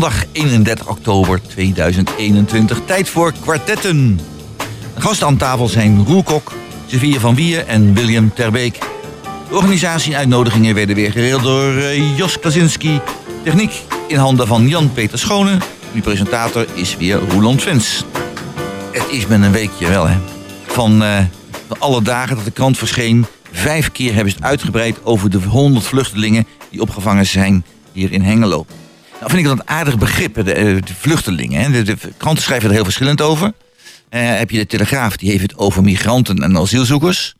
[0.00, 2.80] zondag 31 oktober 2021.
[2.84, 4.20] Tijd voor kwartetten.
[4.94, 6.52] Gasten aan tafel zijn Roelkok,
[6.86, 8.78] Sevilla van Wier en William Terbeek.
[9.48, 13.00] De organisatie en uitnodigingen werden weer geregeld door uh, Jos Klasinski.
[13.42, 13.72] Techniek
[14.08, 15.58] in handen van Jan-Peter Schone.
[15.94, 18.04] De presentator is weer Roland Vens.
[18.92, 20.16] Het is met een weekje wel, hè.
[20.66, 21.18] Van uh,
[21.78, 23.26] alle dagen dat de krant verscheen...
[23.52, 26.46] vijf keer hebben ze het uitgebreid over de 100 vluchtelingen...
[26.70, 28.66] die opgevangen zijn hier in Hengelo.
[29.20, 30.42] Nou vind ik dat een aardig begrip, de,
[30.84, 31.60] de vluchtelingen.
[31.60, 31.70] Hè.
[31.70, 33.52] De, de, kranten schrijven er heel verschillend over.
[34.10, 37.34] Uh, heb je de Telegraaf, die heeft het over migranten en asielzoekers.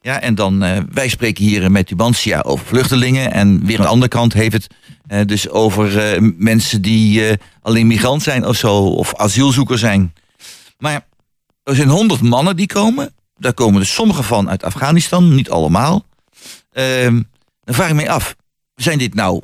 [0.00, 3.32] Ja, en dan, uh, wij spreken hier met Tubantia over vluchtelingen.
[3.32, 4.68] En weer een andere kant heeft
[5.06, 7.22] het dus over mensen die
[7.62, 10.14] alleen migrant zijn of zo, of asielzoeker zijn.
[10.78, 11.06] Maar
[11.62, 13.14] er zijn honderd mannen die komen.
[13.38, 16.04] Daar komen er sommige van uit Afghanistan, niet allemaal.
[16.72, 17.22] Ehm,
[17.64, 18.36] dan vraag ik me af,
[18.74, 19.42] zijn dit nou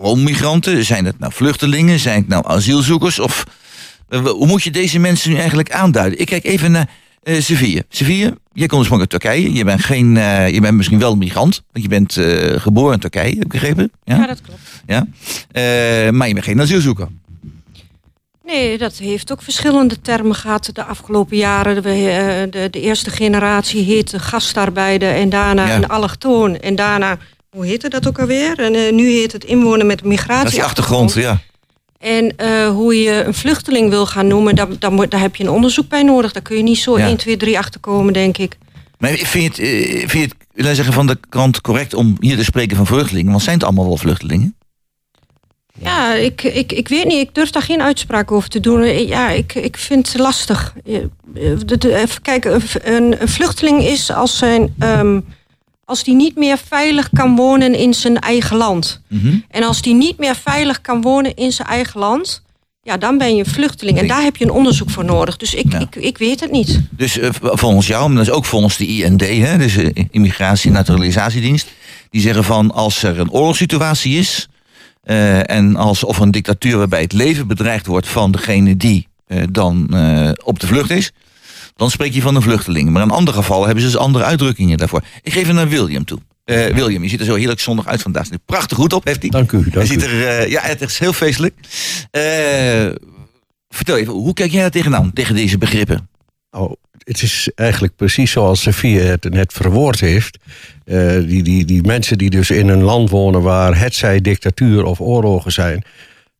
[0.00, 0.84] gewoon migranten?
[0.84, 1.98] Zijn het nou vluchtelingen?
[1.98, 3.18] Zijn het nou asielzoekers?
[3.18, 3.44] Of
[4.08, 6.18] hoe moet je deze mensen nu eigenlijk aanduiden?
[6.18, 6.88] Ik kijk even naar
[7.24, 7.82] uh, Sevilla.
[7.88, 9.52] Sevilla, jij komt dus uit Turkije.
[9.52, 11.62] Je bent, geen, uh, je bent misschien wel een migrant.
[11.72, 13.90] Want je bent uh, geboren in Turkije, heb ik begrepen?
[14.04, 14.60] Ja, ja dat klopt.
[14.86, 15.06] Ja?
[16.10, 17.08] maar je bent geen asielzoeker.
[18.44, 21.74] Nee, dat heeft ook verschillende termen gehad de afgelopen jaren.
[21.74, 25.76] De, de, de eerste generatie heette gastarbeider en daarna ja.
[25.76, 26.56] een allochtoon.
[26.56, 27.18] En daarna,
[27.50, 28.58] hoe heette dat ook alweer?
[28.58, 30.36] En nu heet het inwonen met migratie.
[30.36, 31.40] Dat is die achtergrond, ja.
[31.98, 35.50] En uh, hoe je een vluchteling wil gaan noemen, daar, daar, daar, heb je een
[35.50, 36.32] onderzoek bij nodig.
[36.32, 37.06] Daar kun je niet zo ja.
[37.06, 38.58] 1, 2, 3 achterkomen, denk ik.
[38.98, 42.16] Maar vind je het, uh, vind je het wil zeggen, van de kant correct om
[42.20, 43.30] hier te spreken van vluchtelingen?
[43.30, 44.54] Want zijn het allemaal wel vluchtelingen?
[45.78, 47.20] Ja, ik, ik, ik weet niet.
[47.28, 49.06] Ik durf daar geen uitspraak over te doen.
[49.06, 50.74] Ja, ik, ik vind het lastig.
[51.34, 54.74] Even kijken, een, een vluchteling is als zijn...
[54.78, 55.24] Um,
[55.90, 59.00] als die niet meer veilig kan wonen in zijn eigen land.
[59.08, 59.44] Mm -hmm.
[59.50, 62.42] En als die niet meer veilig kan wonen in zijn eigen land,
[62.82, 63.98] ja, dan ben je een vluchteling.
[63.98, 65.36] En daar heb je een onderzoek voor nodig.
[65.36, 65.78] Dus ik, ja.
[65.78, 66.80] ik, ik weet het niet.
[66.90, 70.68] Dus uh, volgens jou, maar dat is ook volgens de IND, hè, dus uh, Immigratie-
[70.68, 71.68] en Naturalisatiedienst,
[72.10, 74.48] die zeggen van als er een oorlogssituatie is
[75.04, 79.08] uh, en als of een dictatuur waarbij het leven bedreigd wordt van degene die
[79.50, 79.82] dan
[80.44, 81.12] op de vlucht is,
[81.80, 82.90] dan spreek je van een vluchteling.
[82.90, 85.02] Maar in andere gevallen hebben ze dus andere uitdrukkingen daarvoor.
[85.22, 86.18] Ik geef hem naar William toe.
[86.44, 88.28] Uh, William, je ziet er zo heerlijk zondag uit vandaag.
[88.46, 89.30] Prachtig goed op, heeft hij.
[89.30, 89.56] Dank u.
[89.56, 91.54] Dank hij ziet er, uh, ja, het is heel feestelijk.
[91.58, 92.92] Uh,
[93.68, 96.08] vertel even, hoe kijk jij daar tegenaan, tegen deze begrippen?
[96.50, 100.38] Oh, het is eigenlijk precies zoals Sofie het net verwoord heeft.
[101.26, 105.00] die, die, die mensen die dus in een land wonen waar het zij dictatuur of
[105.00, 105.84] oorlogen zijn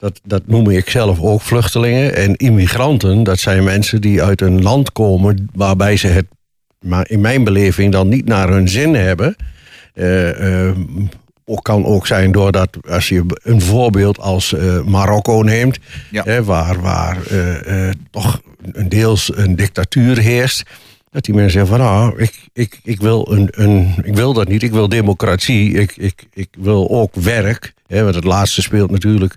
[0.00, 2.16] dat, dat noem ik zelf ook vluchtelingen.
[2.16, 6.26] En immigranten, dat zijn mensen die uit een land komen waarbij ze het,
[6.80, 9.36] maar in mijn beleving, dan niet naar hun zin hebben.
[9.94, 10.76] Uh, uh,
[11.44, 15.78] ook kan ook zijn doordat, als je een voorbeeld als uh, Marokko neemt,
[16.10, 16.22] ja.
[16.24, 17.18] hè, waar, waar
[18.10, 18.40] toch
[18.72, 20.62] een deels een dictatuur heerst.
[21.10, 24.48] Dat die mensen zeggen van ah, ik, ik, ik, wil een, een, ik wil dat
[24.48, 27.74] niet, ik wil democratie, ik, ik, ik wil ook werk.
[27.86, 29.34] Hè, want het laatste speelt natuurlijk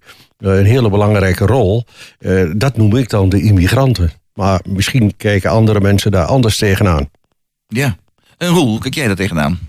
[0.52, 1.84] een hele belangrijke rol.
[2.20, 4.12] Uh, dat noem ik dan de immigranten.
[4.34, 7.10] Maar misschien kijken andere mensen daar anders tegenaan.
[7.68, 7.96] Ja.
[8.38, 9.60] En Roel, hoe kijk jij daar tegenaan?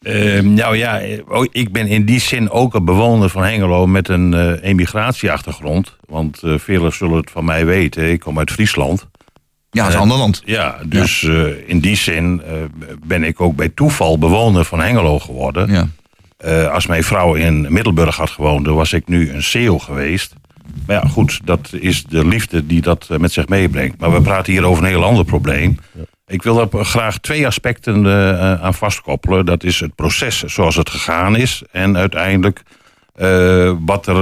[0.00, 1.00] Uh, nou ja,
[1.50, 5.96] ik ben in die zin ook een bewoner van Hengelo met een uh, emigratieachtergrond.
[6.08, 8.10] Want uh, velen zullen het van mij weten.
[8.10, 9.06] Ik kom uit Friesland.
[9.70, 10.42] Ja, dat is een ander land.
[10.44, 11.46] Ja, dus ja.
[11.66, 12.42] in die zin
[13.06, 15.72] ben ik ook bij toeval bewoner van Hengelo geworden.
[15.72, 15.88] Ja.
[16.46, 20.34] Uh, als mijn vrouw in Middelburg had gewoond, dan was ik nu een CEO geweest.
[20.86, 24.00] Maar ja, goed, dat is de liefde die dat met zich meebrengt.
[24.00, 25.78] Maar we praten hier over een heel ander probleem.
[26.26, 29.46] Ik wil er graag twee aspecten uh, aan vastkoppelen.
[29.46, 31.62] Dat is het proces zoals het gegaan is.
[31.70, 32.62] En uiteindelijk
[33.84, 34.16] wat er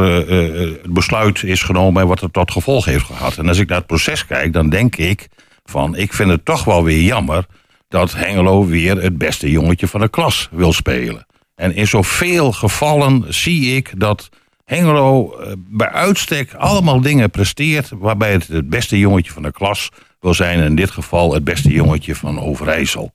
[0.82, 3.38] het besluit is genomen en wat het tot gevolg heeft gehad.
[3.38, 5.28] En als ik naar het proces kijk, dan denk ik
[5.64, 5.96] van...
[5.96, 7.46] ik vind het toch wel weer jammer
[7.88, 11.26] dat Hengelo weer het beste jongetje van de klas wil spelen.
[11.62, 14.29] En in zoveel gevallen zie ik dat
[14.64, 20.35] Hengelo bij uitstek allemaal dingen presteert waarbij het het beste jongetje van de klas wil
[20.35, 20.61] zijn.
[20.61, 23.12] In dit geval het beste jongetje van Overijssel.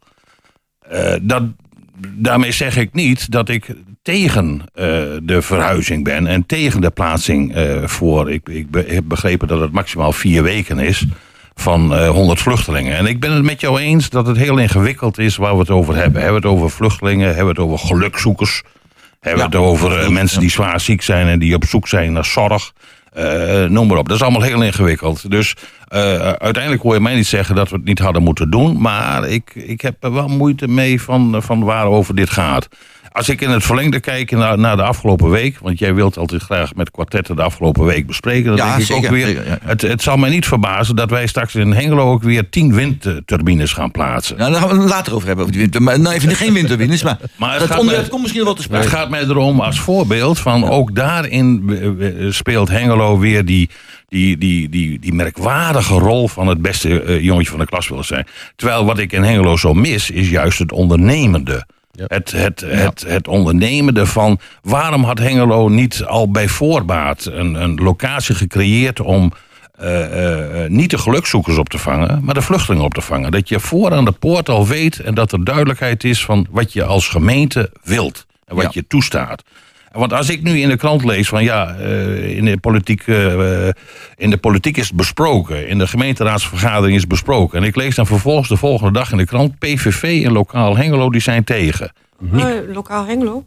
[0.92, 1.44] Uh, dat,
[1.98, 4.64] daarmee zeg ik niet dat ik tegen uh,
[5.24, 7.54] de verhuizing ben en tegen de plaatsing
[7.86, 8.32] voor.
[8.32, 11.06] Ik, ik heb begrepen dat het maximaal vier weken is
[11.60, 12.98] van uh, 100 vluchtelingen.
[12.98, 15.70] En ik ben het met jou eens dat het heel ingewikkeld is waar we het
[15.70, 16.22] over hebben.
[16.22, 18.64] Hebben we het over vluchtelingen, hebben we het over gelukzoekers...
[19.20, 19.60] hebben we ja.
[19.60, 22.74] het over uh, mensen die zwaar ziek zijn en die op zoek zijn naar zorg...
[23.18, 24.08] Uh, noem maar op.
[24.08, 25.32] Dat is allemaal heel ingewikkeld.
[25.32, 25.56] Dus
[25.88, 28.82] uiteindelijk hoor je mij niet zeggen dat we het niet hadden moeten doen.
[28.82, 32.68] Maar ik, ik heb er wel moeite mee van, van waarover dit gaat.
[33.18, 36.42] Als ik in het verlengde kijk naar, naar, de afgelopen week, want jij wilt altijd
[36.42, 39.82] graag met kwartetten de afgelopen week bespreken, dan ja, denk zeker, ik ook weer, het,
[39.82, 43.92] het zal mij niet verbazen dat wij straks in Hengelo ook weer tien windturbines gaan
[43.92, 44.38] plaatsen.
[44.38, 46.54] Ja, daar gaan we het later over hebben, over die wind, maar, nou even geen
[46.54, 48.84] windturbines, maar, maar dat onderwerp komt misschien wel te sprake.
[48.84, 53.70] Het gaat mij erom als voorbeeld van ook daarin speelt Hengelo weer die,
[54.08, 58.06] die, die, die, die merkwaardige rol van het beste uh, jongetje van de klas willen
[58.06, 58.28] zijn.
[58.56, 61.66] Terwijl wat ik in Hengelo zo mis, is juist het ondernemende.
[62.06, 64.40] Het, het, het, het ondernemen ervan.
[64.62, 69.32] Waarom had Hengelo niet al bij voorbaat een, een locatie gecreëerd om
[69.82, 73.32] uh, uh, niet de gelukzoekers op te vangen, maar de vluchtelingen op te vangen?
[73.32, 76.74] Dat je voor aan de poort al weet en dat er duidelijkheid is van wat
[76.74, 79.44] je als gemeente wilt en wat je toestaat.
[79.92, 83.08] Want als ik nu in de krant lees van ja, in, de politiek,
[84.16, 87.60] in de politiek is het besproken, in de gemeenteraadsvergadering is het besproken.
[87.60, 91.10] En ik lees dan vervolgens de volgende dag in de krant, PVV en lokaal Hengelo
[91.10, 91.92] die zijn tegen.
[92.74, 93.46] lokaal Hengelo?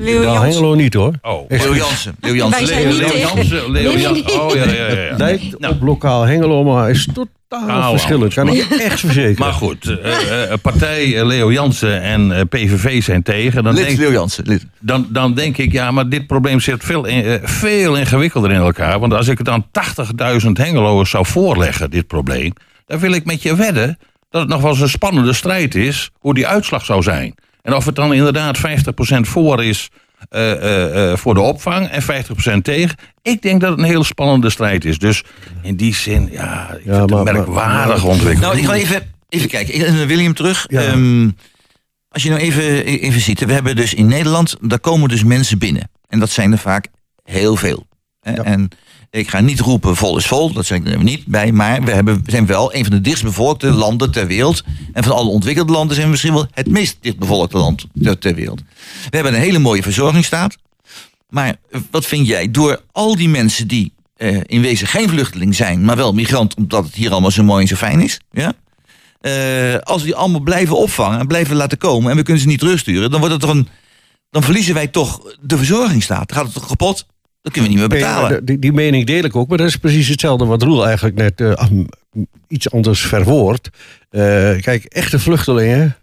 [0.00, 1.12] Leo nou, Hengelo niet hoor.
[1.22, 2.14] Oh, Leo Jansen.
[2.20, 2.66] Leo Jansen.
[2.66, 3.70] Leo, Jansen.
[3.70, 4.40] Leo Jansen.
[4.40, 5.00] Oh ja, ja, ja.
[5.02, 5.16] ja.
[5.16, 5.74] Lijkt nou.
[5.74, 8.34] op lokaal Hengelo, maar is tot totaal verschillend.
[8.34, 9.38] Kan ik echt verzekeren.
[9.38, 13.64] Maar goed, uh, partij Leo Jansen en PVV zijn tegen.
[13.64, 14.66] Dan lid denk, Leo Jansen, lid.
[14.78, 18.98] Dan, dan denk ik, ja, maar dit probleem zit veel, in, veel ingewikkelder in elkaar.
[18.98, 19.66] Want als ik het aan
[20.42, 22.52] 80.000 Hengeloers zou voorleggen, dit probleem...
[22.86, 23.98] dan wil ik met je wedden
[24.30, 26.10] dat het nog wel eens een spannende strijd is...
[26.18, 27.34] hoe die uitslag zou zijn.
[27.62, 28.60] En of het dan inderdaad 50%
[29.20, 29.88] voor is
[30.30, 32.06] uh, uh, voor de opvang en 50%
[32.62, 32.96] tegen.
[33.22, 34.98] Ik denk dat het een hele spannende strijd is.
[34.98, 35.24] Dus
[35.62, 38.40] in die zin, ja, ik ja, vind het merkwaardig ontwikkeld.
[38.40, 40.06] Nou, ik ga even, even kijken.
[40.06, 40.66] William terug.
[40.70, 41.36] Um,
[42.08, 45.58] als je nou even, even ziet, we hebben dus in Nederland, daar komen dus mensen
[45.58, 45.90] binnen.
[46.08, 46.86] En dat zijn er vaak
[47.24, 47.86] heel veel.
[48.20, 48.32] Ja.
[48.32, 48.68] En
[49.10, 51.52] ik ga niet roepen vol is vol, dat ik er niet bij.
[51.52, 54.62] Maar we, hebben, we zijn wel een van de dichtstbevolkte landen ter wereld.
[54.92, 57.86] En van alle ontwikkelde landen zijn we misschien wel het meest dichtbevolkte land
[58.18, 58.60] ter wereld.
[59.10, 60.56] We hebben een hele mooie verzorgingsstaat.
[61.28, 61.56] Maar
[61.90, 65.96] wat vind jij, door al die mensen die eh, in wezen geen vluchteling zijn, maar
[65.96, 68.20] wel migrant, omdat het hier allemaal zo mooi en zo fijn is.
[68.30, 68.52] Ja?
[69.22, 72.48] Uh, als we die allemaal blijven opvangen en blijven laten komen en we kunnen ze
[72.48, 73.68] niet terugsturen, dan, wordt het toch een,
[74.30, 76.28] dan verliezen wij toch de verzorgingsstaat.
[76.28, 77.06] Dan gaat het toch kapot?
[77.42, 78.44] Dat kunnen we niet meer betalen.
[78.44, 81.40] die, die, mening deel ik ook, maar dat is precies hetzelfde wat Roel eigenlijk net
[81.40, 81.52] uh,
[82.48, 83.70] iets anders verwoord.
[84.10, 84.20] Uh,
[84.60, 85.96] kijk, echte vluchtelingen,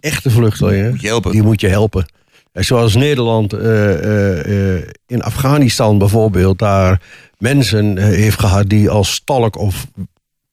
[0.00, 2.06] echte vluchtelingen, moet die moet je helpen.
[2.52, 4.76] Zoals Nederland uh,
[5.06, 7.00] in Afghanistan bijvoorbeeld, daar
[7.38, 9.86] mensen heeft gehad die als stalk of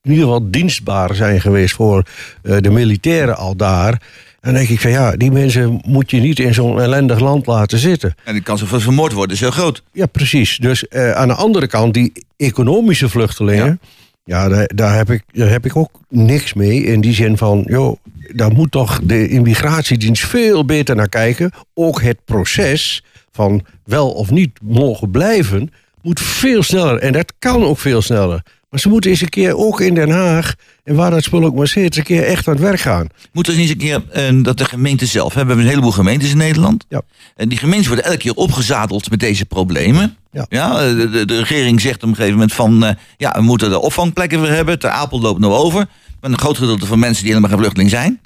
[0.01, 2.05] in ieder geval dienstbaar zijn geweest voor
[2.41, 4.01] de militairen al daar.
[4.43, 7.77] Dan denk ik van ja, die mensen moet je niet in zo'n ellendig land laten
[7.77, 8.15] zitten.
[8.23, 9.83] En de kans op vermoord worden is heel groot.
[9.91, 10.57] Ja, precies.
[10.57, 13.79] Dus uh, aan de andere kant, die economische vluchtelingen,
[14.23, 16.83] ja, daar, daar, heb ik, daar heb ik ook niks mee.
[16.83, 17.97] In die zin van, joh,
[18.33, 21.51] daar moet toch de immigratiedienst veel beter naar kijken.
[21.73, 26.99] Ook het proces van wel of niet mogen blijven, moet veel sneller.
[26.99, 28.43] En dat kan ook veel sneller.
[28.73, 31.55] Maar ze moeten eens een keer ook in Den Haag, en waar dat spul ook
[31.55, 33.07] maar zit, eens een keer echt aan het werk gaan.
[33.31, 36.31] Moet er eens een keer uh, dat de gemeente zelf, we hebben een heleboel gemeentes
[36.31, 36.85] in Nederland.
[36.89, 37.01] Ja.
[37.35, 40.17] En die gemeentes worden elke keer opgezadeld met deze problemen.
[40.31, 40.45] Ja.
[40.49, 43.71] ja eh, de, de, regering zegt op een gegeven moment van, uh, ja, we moeten
[43.71, 44.79] er opvangplekken voor hebben.
[44.79, 45.87] Ter Apel loopt nou over.
[46.21, 48.21] Met een groot gedeelte van mensen die helemaal geen vluchteling zijn.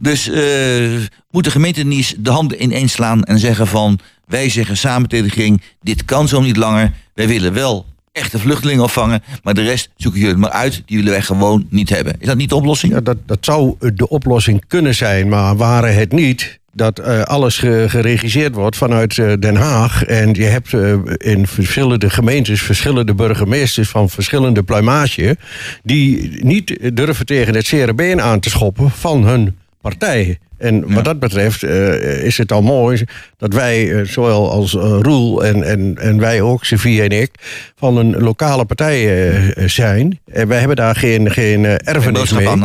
[0.00, 1.00] Dus uh,
[1.30, 5.08] moet de gemeente niet eens de handen ineens slaan en zeggen van, wij zeggen samen
[5.08, 6.92] tegen de regering, dit kan zo niet langer.
[7.14, 9.22] Wij willen wel echte vluchtelingen opvangen.
[9.42, 10.82] Maar de rest zoeken jullie maar uit.
[10.86, 12.14] Die willen wij gewoon niet hebben.
[12.18, 12.92] Is dat niet de oplossing?
[12.92, 15.28] Ja, dat, dat zou de oplossing kunnen zijn.
[15.28, 20.04] Maar waren het niet dat uh, alles geregisseerd wordt vanuit uh, Den Haag.
[20.04, 20.72] En je hebt
[21.16, 25.36] in verschillende gemeentes verschillende burgemeesters van verschillende pluimage.
[25.82, 30.38] die niet durven tegen het CRB aan te schoppen van hun partij.
[30.58, 33.04] En wat dat betreft uh, is het al mooi
[33.38, 37.30] dat wij, uh, zowel als uh, Roel en, en, en wij ook, Sofie en ik,
[37.76, 38.94] van een lokale partij
[39.66, 40.20] zijn.
[40.32, 42.56] En wij hebben daar geen, geen erfenis mee.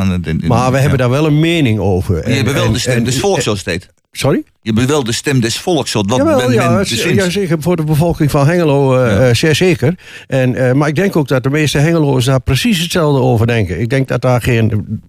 [0.47, 2.29] maar we hebben daar wel een mening over.
[2.29, 3.87] je hebt wel de stem des volks, zoals steeds.
[4.11, 4.43] Sorry?
[4.61, 5.93] Je bent wel de stem des volks.
[5.93, 9.95] Wat Jawel, men, ja, men ja, zeker voor de bevolking van Hengelo, uh, zeer zeker.
[10.27, 13.79] En, maar ik denk ook dat de meeste Hengelo's daar precies hetzelfde over denken.
[13.79, 15.01] Ik denk dat daar geen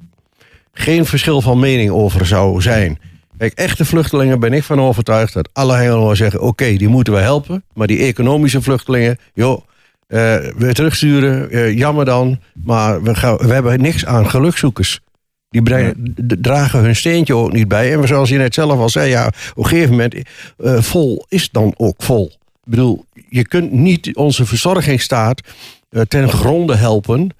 [0.73, 2.99] geen verschil van mening over zou zijn.
[3.39, 7.19] Kijk, echte vluchtelingen ben ik van overtuigd dat alle Hengeloers zeggen: oké, die moeten we
[7.19, 7.65] helpen.
[7.75, 9.61] Maar die economische vluchtelingen, joh,
[10.09, 10.19] uh,
[10.57, 12.41] we terugsturen, uh, jammer dan.
[12.65, 15.01] Maar we, gaan, we hebben niks aan gelukzoekers.
[15.51, 17.93] Die brengen, dragen hun steentje ook niet bij.
[17.93, 21.51] En zoals je net zelf al zei, ja, op een gegeven moment, uh, vol is
[21.51, 22.33] dan ook vol.
[22.35, 25.41] Ik bedoel, je kunt niet onze verzorgingsstaat
[26.09, 27.31] ten gronde helpen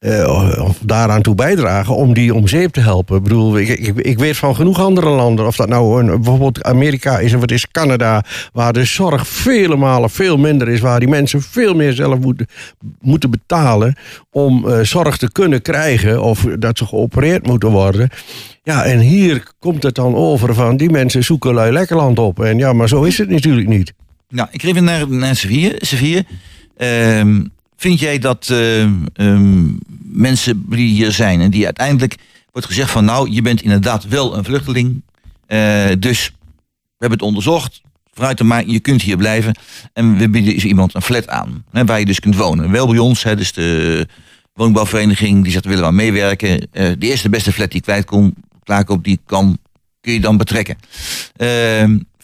[0.00, 3.16] uh, of daaraan toe bijdragen om die om zeep te helpen.
[3.16, 6.62] Ik bedoel, ik, ik, ik, weet van genoeg andere landen, of dat nou een, bijvoorbeeld
[6.62, 10.98] Amerika is of het is Canada, waar de zorg vele malen veel minder is, waar
[10.98, 12.46] die mensen veel meer zelf moeten,
[13.00, 13.96] moeten betalen
[14.30, 18.08] om uh, zorg te kunnen krijgen of dat ze geopereerd moeten worden.
[18.62, 22.40] Ja, en hier komt het dan over van die mensen zoeken lui lekkerland op.
[22.40, 23.92] En ja, maar zo is het natuurlijk niet.
[24.28, 25.36] Nou, ik even naar, naar.
[25.36, 26.22] Sevilla.
[26.76, 27.40] Ehm,
[27.78, 28.90] vind jij dat uh,
[30.02, 32.16] mensen die hier zijn en die uiteindelijk
[32.52, 35.02] wordt gezegd van nou, je bent inderdaad wel een vluchteling.
[35.48, 36.32] Uh, dus
[36.70, 37.80] we hebben het onderzocht.
[38.12, 39.54] Vooruit maar, je kunt hier blijven.
[39.92, 41.64] En we bieden is iemand een flat aan.
[41.70, 42.70] Hè, waar je dus kunt wonen.
[42.70, 44.06] Wel bij ons, hè, dus de
[44.52, 46.52] woningbouwvereniging die zegt we willen wel meewerken.
[46.52, 49.58] Uh, de eerste beste flat die kwijt kon, klaarkoop die kan,
[50.00, 50.76] kun je dan betrekken.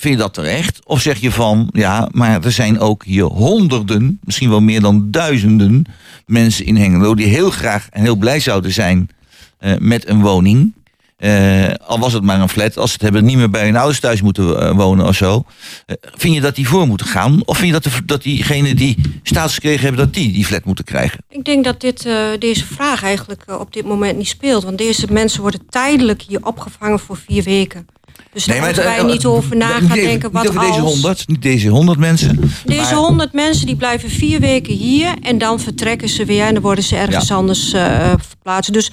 [0.04, 0.80] Vind je dat terecht?
[0.84, 5.11] Of zeg je van, ja, maar er zijn ook hier honderden, misschien wel meer dan
[5.11, 5.84] duizenden
[6.26, 9.11] mensen in Hengelo die heel graag en heel blij zouden zijn
[9.61, 10.73] uh, met een woning.
[11.18, 13.76] Uh, al was het maar een flat, als ze het hebben niet meer bij hun
[13.76, 15.44] ouders thuis moeten uh, wonen of zo.
[16.14, 17.42] vind je dat die voor moeten gaan?
[17.44, 21.25] Of vind je dat, dat diegenen die status hebben, dat die die flat moeten krijgen?
[21.28, 22.08] Ik denk dat dit,
[22.38, 24.64] deze vraag eigenlijk op dit moment niet speelt.
[24.64, 27.93] Want deze mensen worden tijdelijk hier opgevangen voor vier weken.
[28.33, 30.30] Dus daar moeten wij niet over na gaan denken.
[30.30, 32.52] Wat niet deze honderd, niet deze honderd mensen.
[32.64, 36.62] Deze honderd mensen die blijven vier weken hier en dan vertrekken ze weer en dan
[36.62, 37.35] worden ze ergens ja.
[37.35, 38.73] anders uh, verplaatst.
[38.73, 38.90] Dus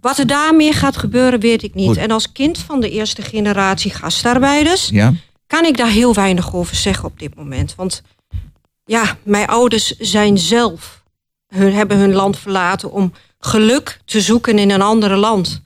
[0.00, 1.86] wat er daarmee gaat gebeuren, weet ik niet.
[1.86, 1.96] Goed.
[1.96, 5.12] En als kind van de eerste generatie gastarbeiders ja.
[5.46, 7.74] kan ik daar heel weinig over zeggen op dit moment.
[7.74, 8.02] Want
[8.84, 11.02] ja, mijn ouders zijn zelf,
[11.48, 15.62] hun, hebben hun land verlaten om geluk te zoeken in een ander land.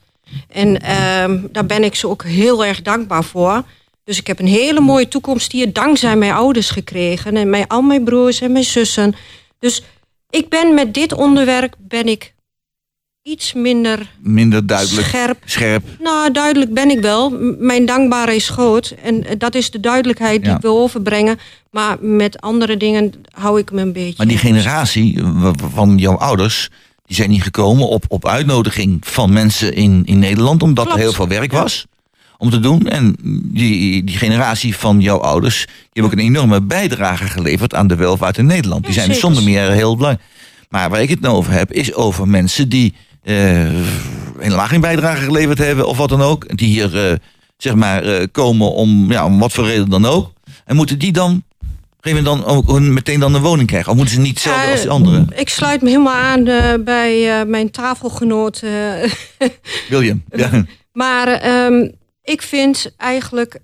[0.47, 3.63] En uh, daar ben ik ze ook heel erg dankbaar voor.
[4.03, 7.37] Dus ik heb een hele mooie toekomst hier dankzij mijn ouders gekregen.
[7.37, 9.15] En mijn, al mijn broers en mijn zussen.
[9.59, 9.83] Dus
[10.29, 12.33] ik ben met dit onderwerp ben ik
[13.23, 14.11] iets minder...
[14.19, 15.07] Minder duidelijk.
[15.07, 15.37] Scherp.
[15.45, 15.83] Scherp.
[15.99, 17.29] Nou, duidelijk ben ik wel.
[17.59, 18.95] Mijn dankbare is groot.
[19.03, 20.55] En dat is de duidelijkheid die ja.
[20.55, 21.39] ik wil overbrengen.
[21.71, 24.13] Maar met andere dingen hou ik me een beetje...
[24.17, 25.23] Maar die generatie
[25.73, 26.69] van jouw ouders
[27.09, 30.99] die zijn niet gekomen op, op uitnodiging van mensen in, in Nederland, omdat Klopt.
[30.99, 31.85] er heel veel werk was
[32.37, 32.87] om te doen.
[32.87, 37.87] En die, die generatie van jouw ouders, die hebben ook een enorme bijdrage geleverd aan
[37.87, 38.85] de welvaart in Nederland.
[38.85, 40.29] Die zijn dus zonder meer heel belangrijk.
[40.69, 43.35] Maar waar ik het nou over heb, is over mensen die uh,
[44.39, 46.57] helemaal geen bijdrage geleverd hebben of wat dan ook.
[46.57, 47.15] Die hier uh,
[47.57, 50.33] zeg maar uh, komen om, ja, om wat voor reden dan ook.
[50.65, 51.43] En moeten die dan
[51.99, 53.91] geven dan ook meteen dan een woning krijgen?
[53.91, 55.27] Of moeten ze niet hetzelfde uh, als de anderen?
[55.35, 58.63] Ik sluit me helemaal aan uh, bij uh, mijn tafelgenoot.
[59.89, 60.65] William, ja.
[60.91, 61.91] Maar um,
[62.23, 63.59] ik vind eigenlijk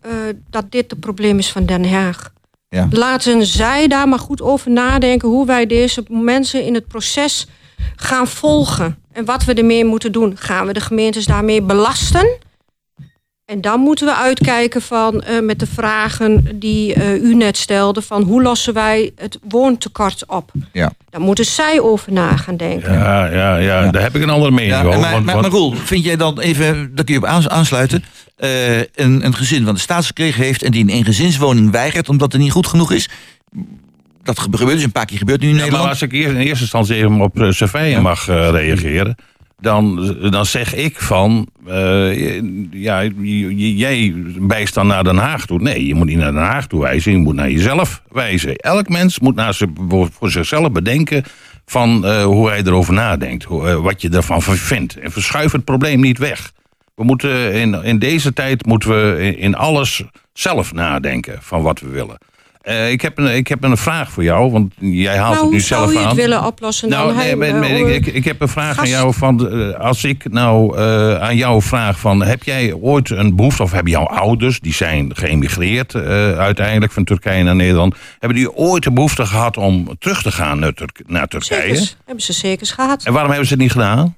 [0.49, 2.33] dat dit het probleem is van Den Haag.
[2.69, 2.87] Ja.
[2.89, 5.29] Laten zij daar maar goed over nadenken...
[5.29, 7.47] hoe wij deze mensen in het proces
[7.95, 8.97] gaan volgen.
[9.11, 10.37] En wat we ermee moeten doen.
[10.37, 12.37] Gaan we de gemeentes daarmee belasten...
[13.45, 18.01] En dan moeten we uitkijken van, uh, met de vragen die uh, u net stelde...
[18.01, 20.51] van hoe lossen wij het woontekort op?
[20.71, 20.91] Ja.
[21.09, 22.93] Daar moeten zij over na gaan denken.
[22.93, 23.91] Ja, ja, ja, ja.
[23.91, 24.99] daar heb ik een andere mening ja, over.
[24.99, 28.03] Maar, want, maar, maar Roel, vind jij dan even, dat kun je op aansluiten...
[28.37, 30.63] Uh, een, een gezin wat de status gekregen heeft...
[30.63, 33.09] en die een eengezinswoning weigert omdat het niet goed genoeg is...
[34.23, 35.83] Dat gebeurt dus een paar keer gebeurt nu in ja, Nederland.
[35.83, 39.15] Maar als ik eerst, in eerste instantie even op uh, Surveillance mag uh, reageren
[39.57, 43.03] dan, dan zeg ik van, uh, ja,
[43.57, 45.61] jij wijst dan naar Den Haag toe.
[45.61, 48.55] Nee, je moet niet naar Den Haag toe wijzen, je moet naar jezelf wijzen.
[48.55, 49.55] Elk mens moet naar
[49.87, 51.23] voor zichzelf bedenken
[51.65, 54.99] van uh, hoe hij erover nadenkt, uh, wat je ervan vindt.
[54.99, 56.51] En verschuif het probleem niet weg.
[56.95, 61.89] We moeten in, in deze tijd moeten we in alles zelf nadenken van wat we
[61.89, 62.17] willen.
[62.67, 65.53] Uh, ik, heb een, ik heb een vraag voor jou, want jij haalt nou, het
[65.53, 65.85] nu zelf aan.
[65.85, 67.37] Hoe zou je het willen oplossen nou, dan?
[67.37, 68.79] Nee, maar, ik, ik, heb een vraag gast.
[68.79, 69.13] aan jou.
[69.13, 72.23] Van, uh, als ik nou uh, aan jou vraag van...
[72.23, 74.59] heb jij ooit een behoefte, of hebben jouw ouders...
[74.59, 77.95] die zijn geëmigreerd uiteindelijk van Turkije naar Nederland...
[78.19, 81.61] hebben die ooit een behoefte gehad om terug te gaan naar, Tur naar Turkije?
[81.61, 81.97] Zekers.
[82.05, 83.03] Hebben ze zeker gehad.
[83.03, 84.15] En waarom hebben ze het niet gedaan?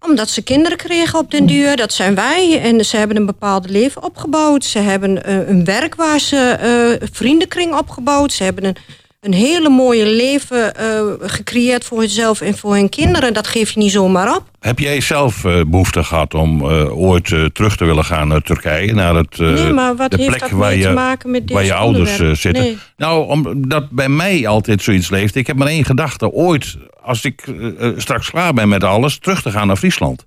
[0.00, 2.60] Omdat ze kinderen kregen op den duur, dat zijn wij.
[2.60, 4.64] En ze hebben een bepaald leven opgebouwd.
[4.64, 6.58] Ze hebben uh, een werk waar ze
[7.00, 8.32] uh, vriendenkring opgebouwd.
[8.32, 8.76] Ze hebben een,
[9.20, 13.34] een hele mooie leven uh, gecreëerd voor hunzelf en voor hun kinderen.
[13.34, 14.42] Dat geef je niet zomaar op.
[14.60, 18.94] Heb jij zelf behoefte gehad om ooit terug te willen gaan naar Turkije?
[18.94, 21.64] Naar het, nee, maar wat de heeft plek dat waar je, te maken met waar
[21.64, 22.62] je ouders zitten?
[22.62, 22.78] Nee.
[22.96, 25.34] Nou, omdat bij mij altijd zoiets leeft.
[25.34, 26.32] Ik heb maar één gedachte.
[26.32, 26.76] Ooit
[27.08, 30.26] als ik uh, straks klaar ben met alles, terug te gaan naar Friesland.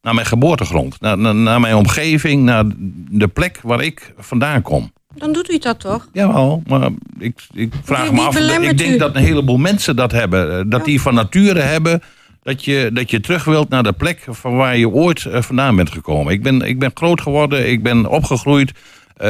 [0.00, 1.00] Naar mijn geboortegrond.
[1.00, 2.64] Naar, naar, naar, mijn omgeving, naar
[3.10, 4.92] de plek waar ik vandaan kom.
[5.14, 6.08] Dan doet u dat toch?
[6.12, 8.38] Jawel, maar ik, ik vraag me af.
[8.38, 8.96] Ik denk u?
[8.96, 10.70] dat een heleboel mensen dat hebben.
[10.70, 10.86] Dat ja.
[10.86, 12.02] die van nature hebben.
[12.42, 15.90] dat je, dat je terug wilt naar de plek van waar je ooit vandaan bent
[15.90, 16.32] gekomen.
[16.32, 18.72] Ik ben, ik ben groot geworden, ik ben opgegroeid.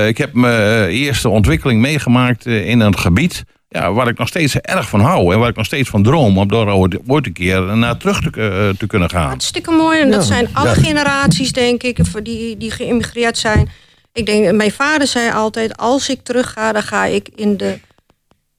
[0.06, 4.88] ik heb mijn eerste ontwikkeling meegemaakt in een gebied ja, waar ik nog steeds erg
[4.88, 5.32] van hou.
[5.32, 6.74] En waar ik nog steeds van droom om daar
[7.06, 9.28] ooit een keer naar terug te, uh, te kunnen gaan.
[9.28, 10.00] Hartstikke mooi.
[10.00, 13.68] En dat zijn alle generaties, denk ik, die, die geïmmigreerd zijn.
[14.14, 17.78] Ik denk, mijn vader zei altijd, als ik terug ga, dan ga ik in, de,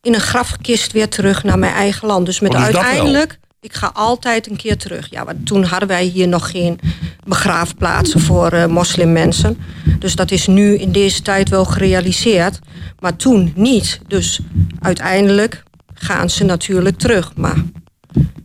[0.01, 2.25] in een grafkist weer terug naar mijn eigen land.
[2.25, 5.09] Dus met oh, uiteindelijk, ik ga altijd een keer terug.
[5.09, 6.79] Ja, want toen hadden wij hier nog geen
[7.23, 9.57] begraafplaatsen voor uh, moslimmensen.
[9.99, 12.59] Dus dat is nu in deze tijd wel gerealiseerd.
[12.99, 13.99] Maar toen niet.
[14.07, 14.39] Dus
[14.79, 17.35] uiteindelijk gaan ze natuurlijk terug.
[17.35, 17.63] Maar,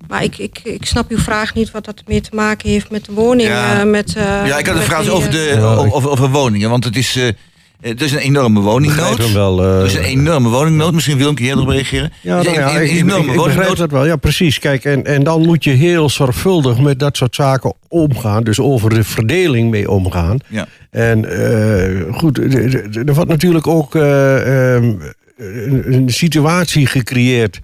[0.09, 3.05] maar ik, ik, ik snap uw vraag niet wat dat meer te maken heeft met
[3.05, 3.53] de woningen.
[3.53, 5.59] Ja, met, uh, ja ik had een vraag over, de,
[5.93, 6.71] over, over, woningen.
[6.71, 7.17] Want het is...
[7.17, 7.29] Uh,
[7.81, 9.33] het is een enorme woningnood.
[9.33, 10.93] Wel, uh, is een enorme woningnood.
[10.93, 12.13] Misschien wil ik hier nog reageren.
[12.21, 14.07] Ja, nou ja, een, ik, ik, ik begrijp dat wel.
[14.07, 14.59] Ja, precies.
[14.59, 18.45] Kijk, en, en dan moet je heel zorgvuldig met dat soort zaken omgaan.
[18.45, 20.39] Dus over de verdeling mee omgaan.
[20.47, 20.67] Ja.
[20.91, 22.39] En uh, goed,
[23.07, 24.75] er wordt natuurlijk ook uh,
[25.37, 27.61] een situatie gecreëerd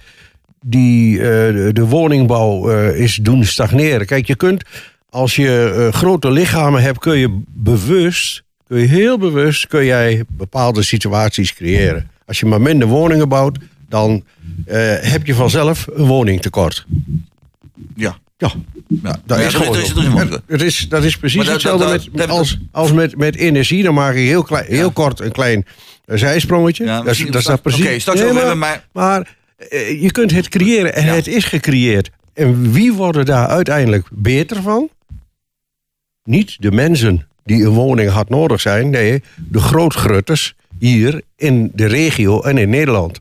[0.68, 4.06] die de, de, woningbouw is doen stagneren.
[4.06, 4.64] Kijk, je kunt,
[5.10, 10.82] als je grote lichamen hebt, kun je bewust kun je heel bewust kun jij bepaalde
[10.82, 12.10] situaties creëren.
[12.26, 13.58] Als je maar minder woningen bouwt,
[13.88, 14.24] dan
[15.00, 16.86] heb je vanzelf een woningtekort.
[17.94, 18.18] Ja.
[18.38, 18.52] Ja,
[19.02, 23.36] ja, dat, is gewoon dat, is, dat is precies hetzelfde met, als, als met, met
[23.36, 23.82] energie.
[23.82, 25.66] Dan maak je heel, klein, heel kort een klein
[26.06, 26.84] zijsprongetje.
[26.84, 27.84] Ja, dat, dat, precies.
[27.84, 29.35] Oké, straks nee, maar, maar, maar
[30.00, 32.10] je kunt het creëren en het is gecreëerd.
[32.34, 34.88] En wie worden daar uiteindelijk beter van?
[36.24, 38.90] Niet de mensen die een woning had nodig zijn.
[38.90, 43.20] Nee, de grootgrutters hier in de regio en in Nederland.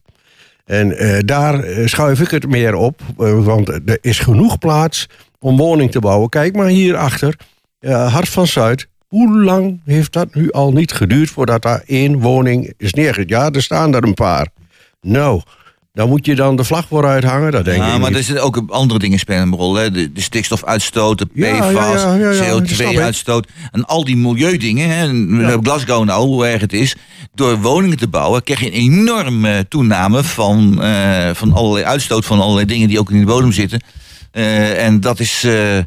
[0.65, 5.09] En uh, daar eh, schuif ik het meer op, uh, want er is genoeg plaats
[5.39, 6.29] om woning te bouwen.
[6.29, 7.35] Kijk maar hierachter,
[7.79, 8.87] uh, Hart van Zuid.
[9.07, 13.29] Hoe lang heeft dat nu al niet geduurd voordat daar één woning is neergezet?
[13.29, 14.47] Ja, er staan er een paar.
[15.01, 15.41] Nou,
[15.95, 18.17] dan moet je dan de vlag vooruit hangen, dat denk ja, ik maar niet.
[18.17, 19.75] er zitten ook andere dingen spelen een rol.
[19.75, 19.91] Hè?
[19.91, 22.03] De, de stikstofuitstoot, de PFAS,
[22.41, 23.47] CO2-uitstoot.
[23.71, 24.89] En al die milieudingen.
[24.89, 25.03] Hè?
[25.51, 25.57] Ja.
[25.61, 26.95] Glasgow nou, hoe erg het is.
[27.33, 32.25] Door woningen te bouwen krijg je een enorme toename van, uh, van allerlei uitstoot.
[32.25, 33.81] Van allerlei dingen die ook in de bodem zitten.
[34.33, 35.77] Uh, en dat is, uh,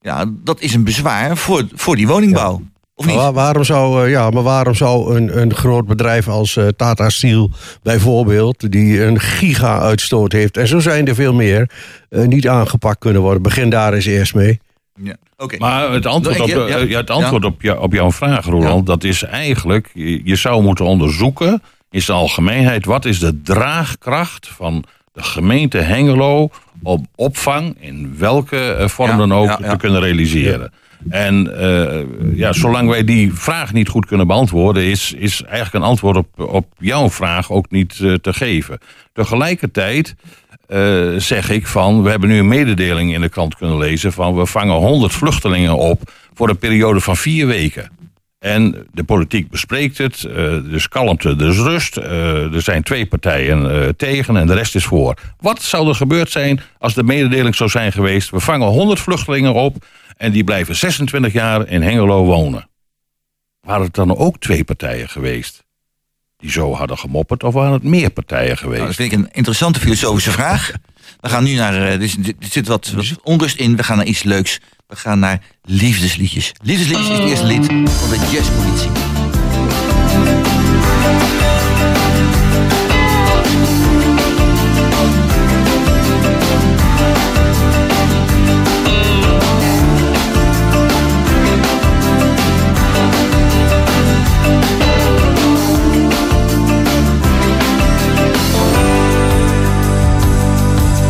[0.00, 2.62] ja, dat is een bezwaar voor, voor die woningbouw.
[3.06, 7.08] Maar waarom zou, eh, ja, maar waarom zou een, een groot bedrijf als uh, Tata
[7.08, 7.50] Steel
[7.82, 11.70] bijvoorbeeld, die een giga-uitstoot heeft, en zo zijn er veel meer,
[12.10, 13.42] uh, niet aangepakt kunnen worden?
[13.42, 14.60] Begin daar eens eerst mee.
[15.02, 15.58] Ja, okay.
[15.58, 19.04] Maar het antwoord, op, ja, ja, het antwoord op, jou, op jouw vraag, Roland, dat
[19.04, 24.84] is eigenlijk, je, je zou moeten onderzoeken in zijn algemeenheid, wat is de draagkracht van
[25.12, 26.50] de gemeente Hengelo
[26.82, 30.72] op opvang in welke vorm dan ook te kunnen realiseren.
[31.08, 35.90] En uh, ja, zolang wij die vraag niet goed kunnen beantwoorden, is, is eigenlijk een
[35.90, 38.78] antwoord op, op jouw vraag ook niet uh, te geven.
[39.12, 40.14] Tegelijkertijd
[40.68, 44.36] uh, zeg ik van, we hebben nu een mededeling in de krant kunnen lezen van
[44.36, 47.90] we vangen 100 vluchtelingen op voor een periode van vier weken.
[48.38, 50.20] En de politiek bespreekt het,
[50.70, 51.96] dus kalmte, dus rust.
[51.96, 55.14] er zijn twee partijen tegen en de rest is voor.
[55.40, 58.30] Wat zou er gebeurd zijn als de mededeling zou zijn geweest...
[58.30, 59.84] we vangen 100 vluchtelingen op
[60.20, 62.68] en die blijven 26 jaar in Hengelo wonen.
[63.60, 65.64] Waren het dan ook twee partijen geweest
[66.36, 68.76] die zo hadden gemopperd, of waren het meer partijen geweest?
[68.76, 70.72] Nou, dat vind ik een interessante filosofische vraag.
[71.20, 71.74] We gaan nu naar.
[71.74, 73.76] Uh, er, zit wat, wat, onrust in.
[73.76, 74.60] We gaan naar iets leuks.
[74.86, 76.52] We gaan naar liefdesliedjes.
[76.62, 78.90] Liefdesliedjes is het eerste lied van de jazzpolitie.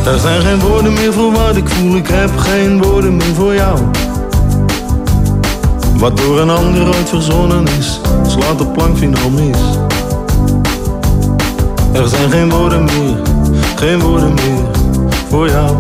[0.05, 3.55] Er zijn geen woorden meer voor wat ik voel, ik heb geen woorden meer voor
[3.55, 3.79] jou.
[5.97, 9.59] Wat door een ander ooit verzonnen is, slaat de plankfinaal mis.
[11.93, 13.17] Er zijn geen woorden meer,
[13.77, 14.65] geen woorden meer
[15.29, 15.77] voor jou.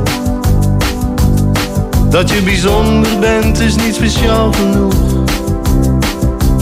[2.08, 4.94] Dat je bijzonder bent is niet speciaal genoeg.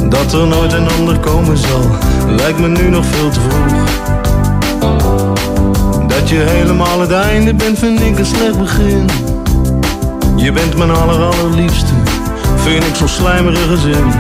[0.09, 1.87] Dat er nooit een ander komen zal,
[2.29, 4.08] lijkt me nu nog veel te vroeg.
[6.19, 9.07] Dat je helemaal het einde bent vind ik een slecht begin.
[10.37, 11.93] Je bent mijn aller allerliefste
[12.57, 14.13] Vind ik zo'n slijmerige zin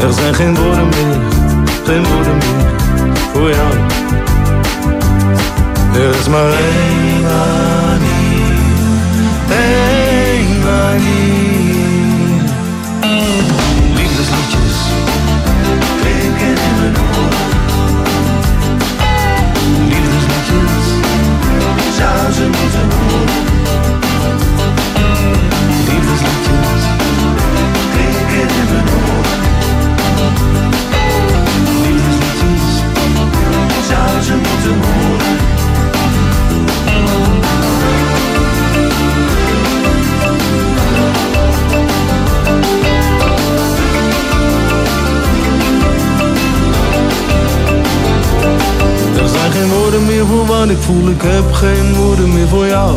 [0.00, 1.18] Er zijn geen woorden meer
[1.84, 2.70] Geen woorden meer
[3.32, 3.72] Voor jou.
[5.94, 8.22] Er is maar één manier
[9.50, 11.92] één manier.
[13.94, 14.61] Liefdesliedje.
[22.52, 23.51] do
[49.94, 52.96] over wat ik voel, ik heb geen woorden meer voor jou.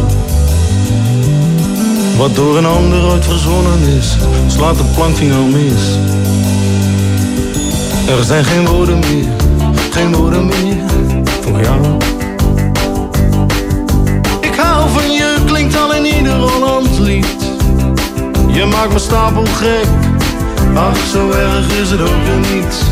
[2.17, 4.15] Wat door een ander ooit verzonnen is,
[4.47, 5.97] slaat de plankvinger mis.
[8.07, 9.27] Er zijn geen woorden meer,
[9.91, 10.77] geen woorden meer
[11.41, 11.79] voor jou.
[14.41, 17.37] Ik hou van je, klinkt al in ieder Holland lied.
[18.47, 19.87] Je maakt me stapel gek,
[20.75, 22.83] ach zo erg is het ook weer niet.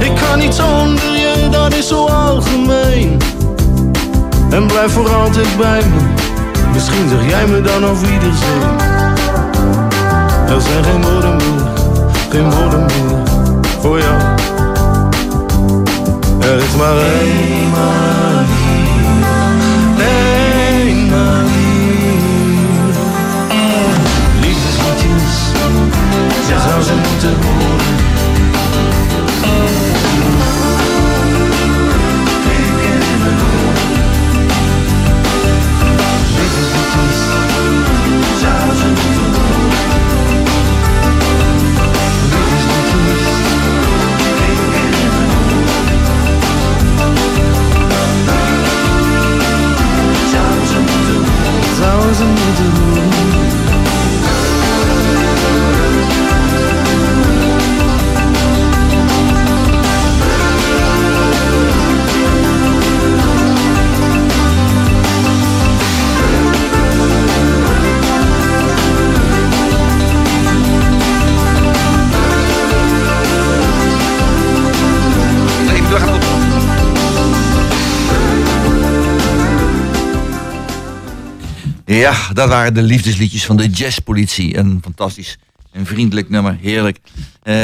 [0.00, 3.18] Ik kan niet zonder je, dat is zo algemeen.
[4.50, 6.00] En blijf voor altijd bij me,
[6.72, 8.78] misschien zeg jij me dan op iedereen.
[10.48, 11.68] Er zijn geen woorden meer,
[12.30, 13.22] geen woorden meer
[13.80, 14.20] voor jou.
[16.40, 17.70] Er is maar één
[82.00, 84.56] Ja, dat waren de liefdesliedjes van de jazzpolitie.
[84.56, 85.38] Een fantastisch
[85.72, 86.98] en vriendelijk nummer, heerlijk.
[87.42, 87.54] Eh,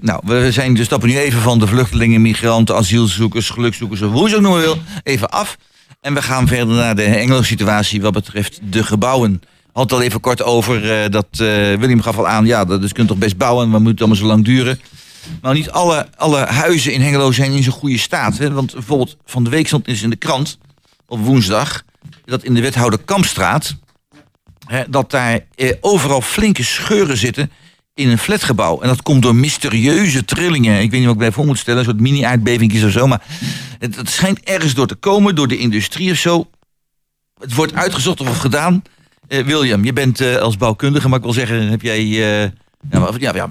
[0.00, 4.28] nou, we zijn, dus stappen nu even van de vluchtelingen, migranten, asielzoekers, gelukzoekers, of hoe
[4.28, 5.56] je ook noemen wil, even af.
[6.00, 9.42] En we gaan verder naar de Engelse situatie wat betreft de gebouwen.
[9.72, 11.38] Had het al even kort over eh, dat eh,
[11.74, 14.18] William gaf al aan, ja, dat dus kunt toch best bouwen, maar moet het allemaal
[14.18, 14.80] zo lang duren.
[15.42, 18.38] Nou, niet alle, alle huizen in Hengelo zijn in zo'n goede staat.
[18.38, 18.52] Hè?
[18.52, 20.58] Want bijvoorbeeld van de week stond is in de krant,
[21.06, 21.82] op woensdag,
[22.24, 23.76] dat in de wethouder Kampstraat,
[24.66, 27.50] hè, dat daar eh, overal flinke scheuren zitten
[27.94, 28.80] in een flatgebouw.
[28.80, 30.80] En dat komt door mysterieuze trillingen.
[30.80, 33.06] Ik weet niet wat ik bij voor moet stellen, een soort mini-aardbevingjes of zo.
[33.06, 33.22] Maar
[33.78, 36.50] het, het schijnt ergens door te komen, door de industrie of zo.
[37.40, 38.82] Het wordt uitgezocht of gedaan.
[39.28, 42.52] Eh, William, je bent eh, als bouwkundige, maar ik wil zeggen, heb jij...
[42.90, 43.48] maar, ja, ja,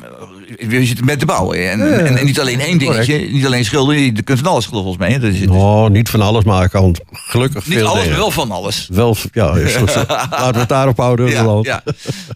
[0.67, 1.51] we zitten met de bouw.
[1.53, 4.97] En, en, en niet alleen één dingetje, niet alleen schilderen, je kunt van alles volgens
[4.97, 5.47] mij.
[5.49, 8.17] Oh, niet van alles, maar ik kan gelukkig niet veel alles, dingen.
[8.17, 8.87] wel van alles.
[8.91, 11.29] Wel, ja, laten we het daarop houden.
[11.29, 11.83] Ja, ja.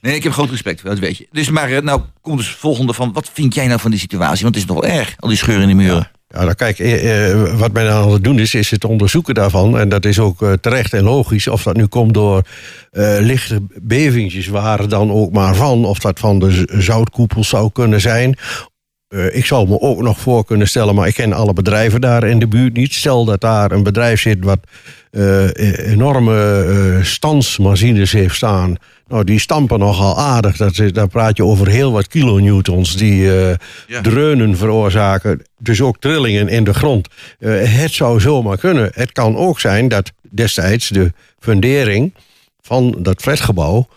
[0.01, 1.27] Nee, ik heb groot respect voor, dat weet je.
[1.31, 3.99] Dus maar, eh, nou, komt dus het volgende van, wat vind jij nou van die
[3.99, 4.43] situatie?
[4.43, 5.95] Want het is nog wel erg, al die scheuren in de muren.
[5.95, 9.79] Ja, nou kijk, eh, eh, wat men aan het doen is, is het onderzoeken daarvan.
[9.79, 11.47] En dat is ook eh, terecht en logisch.
[11.47, 12.41] Of dat nu komt door
[12.91, 15.85] eh, lichte bevingjes, waar dan ook maar van.
[15.85, 18.37] Of dat van de zoutkoepel zou kunnen zijn.
[19.13, 22.23] Eh, ik zou me ook nog voor kunnen stellen, maar ik ken alle bedrijven daar
[22.23, 22.93] in de buurt niet.
[22.93, 24.59] Stel dat daar een bedrijf zit wat
[25.11, 28.75] eh, enorme eh, stansmachines heeft staan.
[29.07, 30.57] Nou, die stampen nogal aardig.
[30.57, 33.21] Dat, is- daar praat je over heel wat kilonewtons die
[33.87, 34.01] Ja.
[34.01, 35.41] dreunen veroorzaken.
[35.59, 37.07] Dus ook trillingen in de grond.
[37.39, 38.91] Het zou zomaar kunnen.
[38.93, 42.13] Het kan ook zijn dat destijds de fundering
[42.61, 43.87] van dat flatgebouw...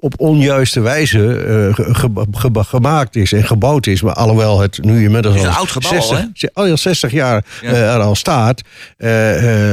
[0.00, 4.02] op onjuiste wijze eh, ge- ge- ge- gemaakt is en gebouwd is.
[4.02, 6.76] Maar alhoewel het nu inmiddels Het is een al oud gebouw al, 60, ze- al
[6.76, 7.68] 60 jaar Ja.
[7.72, 8.62] eh, er al staat,
[8.96, 9.08] eh,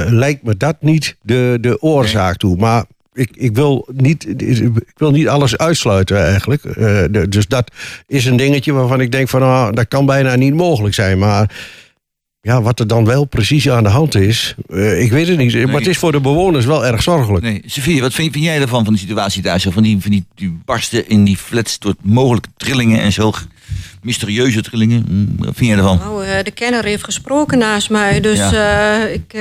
[0.10, 2.58] lijkt me dat niet de, de oorzaak toe.
[2.58, 6.62] Maar ik, ik, wil niet, ik wil niet alles uitsluiten eigenlijk.
[7.12, 7.72] De- dus dat
[8.08, 11.18] is een dingetje waarvan ik denk van nou, dat kan bijna niet mogelijk zijn.
[11.18, 11.50] Maar
[12.46, 15.66] ja, wat er dan wel precies aan de hand is, eh, ik weet het niet.
[15.66, 17.44] Maar het is voor de bewoners wel erg zorgelijk.
[17.44, 19.72] Nee, Sofie, wat vind, vind jij ervan, van de situatie daar zo?
[19.72, 23.34] Van die, van die, die barsten in die flats door mogelijke trillingen en zo.
[24.02, 25.06] Mysterieuze trillingen.
[25.08, 25.98] Hm, Wat vind jij ervan?
[25.98, 29.36] Nou, eh, de kenner heeft gesproken naast mij, dus eh, ik,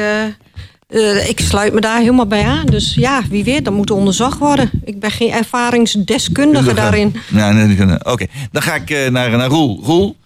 [1.29, 2.67] ik sluit me daar helemaal bij aan.
[2.67, 4.71] Dus ja, wie weet, dat moet onderzocht worden.
[4.85, 7.15] Ik ben geen ervaringsdeskundige daarin.
[7.35, 8.05] Ja, nee, nee, nee.
[8.05, 9.81] Oké, dan ga ik naar, naar Roel.
[9.83, 10.17] Roel,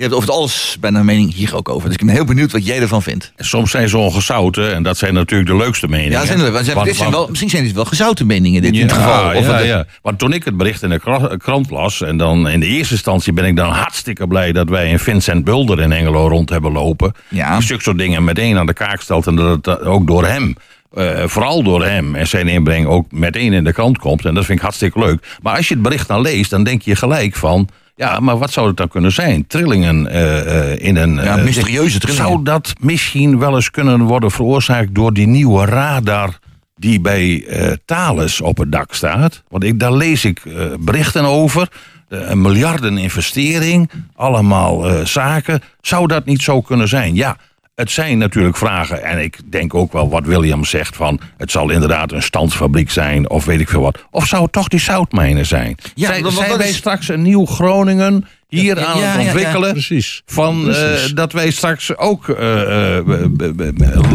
[0.00, 1.88] je hebt over het alles bijna een mening hier ook over.
[1.88, 3.32] Dus ik ben heel benieuwd wat jij ervan vindt.
[3.36, 6.12] Soms zijn ze ongezouten en dat zijn natuurlijk de leukste meningen.
[6.12, 8.74] Ja, zijn er, want, Want- dit zijn wel, misschien zijn dit wel gezouten meningen dit
[8.74, 9.34] in Ja, geval.
[9.34, 9.84] Of ja, het- ja.
[10.02, 12.02] Want toen ik het bericht in de kra- krant las...
[12.02, 14.52] en dan in de eerste instantie ben ik dan hartstikke blij...
[14.52, 17.14] dat wij een Vincent Bulder in Engelo rond hebben lopen.
[17.28, 17.56] Ja.
[17.56, 19.26] Een stuk soort dingen meteen aan de kaak stelt...
[19.26, 20.54] en dat het ook door hem,
[20.94, 22.86] eh, vooral door hem en zijn inbreng...
[22.86, 24.24] ook meteen in de krant komt.
[24.24, 25.36] En dat vind ik hartstikke leuk.
[25.42, 27.68] Maar als je het bericht dan leest, dan denk je gelijk van...
[28.00, 29.46] Ja, maar wat zou het dan kunnen zijn?
[29.46, 31.14] Trillingen uh, in een.
[31.14, 32.26] Ja, mysterieuze trillingen.
[32.26, 36.38] Zou dat misschien wel eens kunnen worden veroorzaakt door die nieuwe radar
[36.76, 39.42] die bij uh, Thales op het dak staat?
[39.48, 40.42] Want ik, daar lees ik
[40.80, 41.68] berichten over.
[42.08, 45.60] een miljarden investering, allemaal zaken.
[45.80, 47.14] Zou dat niet zo kunnen zijn?
[47.14, 47.36] Ja,
[47.74, 51.20] het zijn natuurlijk vragen, en ik denk ook wel wat William zegt van...
[51.36, 54.04] het zal inderdaad een standsfabriek zijn of weet ik veel wat.
[54.10, 55.76] Of zou het toch die zoutmijnen zijn?
[55.94, 56.76] Ja, zijn, zijn wij is...
[56.76, 59.72] straks een nieuw Groningen hier ja, aan het ontwikkelen?
[59.72, 60.22] precies.
[60.26, 61.10] Van, precies.
[61.10, 62.28] Uh, dat wij straks ook...
[62.28, 62.98] Uh, uh,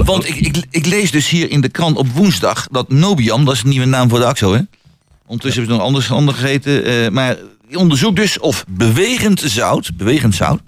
[0.03, 3.45] Want ik, ik, ik, lees dus hier in de krant op woensdag dat Nobiam...
[3.45, 4.61] dat is een nieuwe naam voor de AXO, hè?
[5.25, 7.13] Ondertussen hebben ze nog anders ander gegeten.
[7.13, 7.37] maar
[7.73, 9.97] onderzoek dus of bewegend zout...
[9.97, 10.61] bewegend zout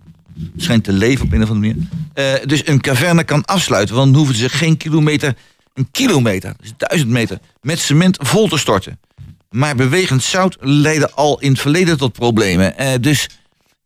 [0.57, 1.87] schijnt te leven op een of andere manier.
[2.15, 5.35] Uh, dus een caverne kan afsluiten, want dan hoeven ze geen kilometer,
[5.73, 8.99] een kilometer, dus duizend meter, met cement vol te storten.
[9.49, 12.73] Maar bewegend zout leidde al in het verleden tot problemen.
[12.79, 13.29] Uh, dus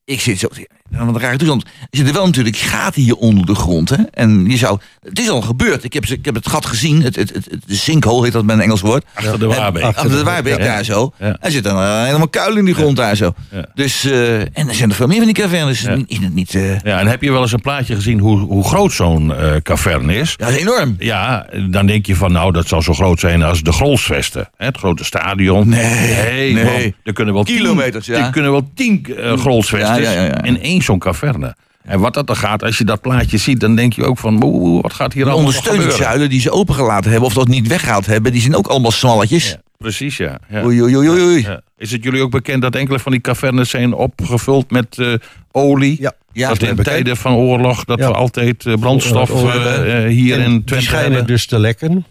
[0.06, 0.48] ik zit zo
[0.92, 1.64] wat een rare toestand.
[1.64, 3.90] Er zitten wel natuurlijk gaten hier onder de grond.
[3.90, 4.04] Hè?
[4.12, 5.84] En je zou, het is al gebeurd.
[5.84, 7.02] Ik heb, ik heb het gat gezien.
[7.04, 9.06] Het, het, het, de sinkhole heet dat met een Engels woord.
[9.14, 9.84] Achter de Waarbeek.
[9.84, 11.14] Achter de Waarbeek daar zo.
[11.20, 11.38] Ja.
[11.40, 13.34] Er zitten uh, helemaal kuilen in die grond daar zo.
[13.74, 15.84] Dus, uh, en er zijn er veel meer van die cavernes.
[16.08, 16.80] Is het niet, uh...
[16.80, 20.34] Ja, en heb je wel eens een plaatje gezien hoe, hoe groot zo'n caverne is?
[20.38, 20.96] Ja, dat is enorm.
[21.00, 24.50] Ja, dan denk je van nou, dat zal zo groot zijn als de Grolsvesten.
[24.58, 25.70] Het grote stadion.
[25.70, 26.96] Nee, nee.
[27.04, 28.26] Er kunnen wel Kilometers, tien, ja.
[28.26, 31.56] Er kunnen wel tien Grolsvesten in één zo'n caverne.
[31.84, 34.40] En wat dat er gaat, als je dat plaatje ziet, dan denk je ook van,
[34.82, 38.42] wat gaat hier allemaal ondersteuningszuilen die ze opengelaten hebben, of dat niet weggehaald hebben, die
[38.42, 39.50] zijn ook allemaal smalletjes.
[39.50, 40.40] Ja, precies, ja.
[40.50, 40.64] ja.
[40.64, 41.42] Oei, oei, oei, oei.
[41.42, 41.62] Ja.
[41.78, 45.14] Is het jullie ook bekend dat enkele van die cavernes zijn opgevuld met uh,
[45.52, 46.02] olie?
[46.02, 46.14] Ja.
[46.34, 50.64] Ja, dat in tijden van oorlog, dat we altijd uh, brandstof uh, hier en in
[50.64, 51.28] Twente Die schijnen hebben.
[51.28, 52.06] dus te lekken.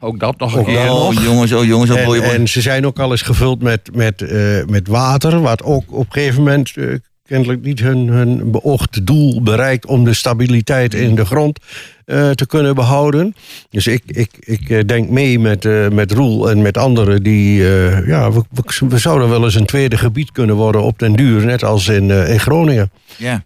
[0.00, 0.90] Ook dat nog een keer.
[0.90, 2.28] Oh, jongens, oh, jongens, oh, en, boy, boy.
[2.28, 6.06] en ze zijn ook al eens gevuld met, met, uh, met water, wat ook op
[6.06, 6.94] een gegeven moment uh,
[7.28, 11.58] kennelijk niet hun, hun beoogde doel bereikt om de stabiliteit in de grond
[12.06, 13.34] uh, te kunnen behouden.
[13.70, 17.60] Dus ik, ik, ik denk mee met, uh, met Roel en met anderen die.
[17.60, 21.12] Uh, ja, we, we, we, zouden wel eens een tweede gebied kunnen worden op den
[21.12, 22.90] duur, net als in, in Groningen.
[23.16, 23.44] Ja.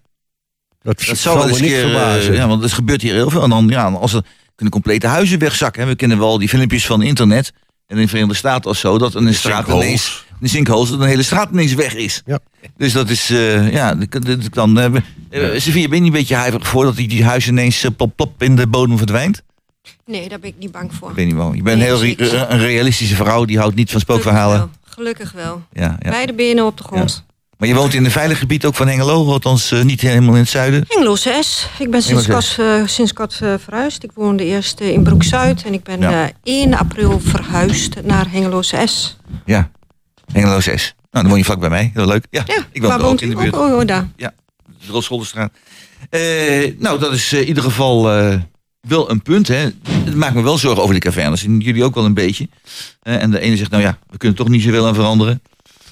[0.83, 2.35] Dat, dat zou wel eens niet keer, verbazen.
[2.35, 3.43] Ja, want het gebeurt hier heel veel.
[3.43, 4.23] En dan, ja, als er
[4.55, 5.87] kunnen complete huizen wegzakken.
[5.87, 7.53] We kennen wel die filmpjes van internet.
[7.87, 11.07] En in de Verenigde Staten of zo, dat een straat ineens, een sinkholes, dat een
[11.07, 12.23] hele straat ineens weg is.
[12.27, 12.39] Ja.
[12.77, 13.97] Dus dat is, uh, ja,
[14.51, 14.91] dan, uh, uh,
[15.31, 18.67] ben je een beetje huiverig voor dat die, die huis ineens plop plop in de
[18.67, 19.43] bodem verdwijnt?
[20.07, 21.09] Nee, daar ben ik niet bang voor.
[21.09, 21.57] Ik ben niet bang.
[21.57, 24.71] Je bent nee, een heel re een realistische vrouw, die houdt niet van spookverhalen.
[24.85, 25.45] Gelukkig wel.
[25.45, 25.85] Gelukkig wel.
[25.85, 26.11] Ja, ja.
[26.11, 27.25] Beide benen op de grond.
[27.27, 27.33] Ja.
[27.63, 30.41] Maar je woont in een veilig gebied ook van Hengelo, althans uh, niet helemaal in
[30.41, 30.85] het zuiden?
[30.89, 31.69] Hengelo 6.
[31.79, 34.03] Ik ben sinds kort, uh, sinds kort uh, verhuisd.
[34.03, 36.31] Ik woonde eerst in Broek-Zuid en ik ben ja.
[36.43, 39.17] 1 april verhuisd naar Hengelo 6.
[39.45, 39.71] Ja,
[40.33, 40.95] Hengelo 6.
[41.11, 41.91] Nou, dan woon je vlak bij mij.
[41.95, 42.27] Heel leuk.
[42.31, 43.55] Ja, ja ik woon ook in de buurt.
[43.55, 44.09] Oh, oh, daar.
[44.17, 44.35] Ja,
[44.87, 45.53] de Rotscholderstraat.
[46.79, 48.03] nou, dat is in ieder geval
[48.89, 49.49] wel een punt.
[49.49, 49.71] Hè.
[50.05, 51.45] Het maakt me wel zorgen over de cavernes.
[51.45, 52.49] En jullie ook wel een beetje.
[53.03, 55.43] en de ene zegt, nou ja, we kunnen toch niet zoveel aan veranderen.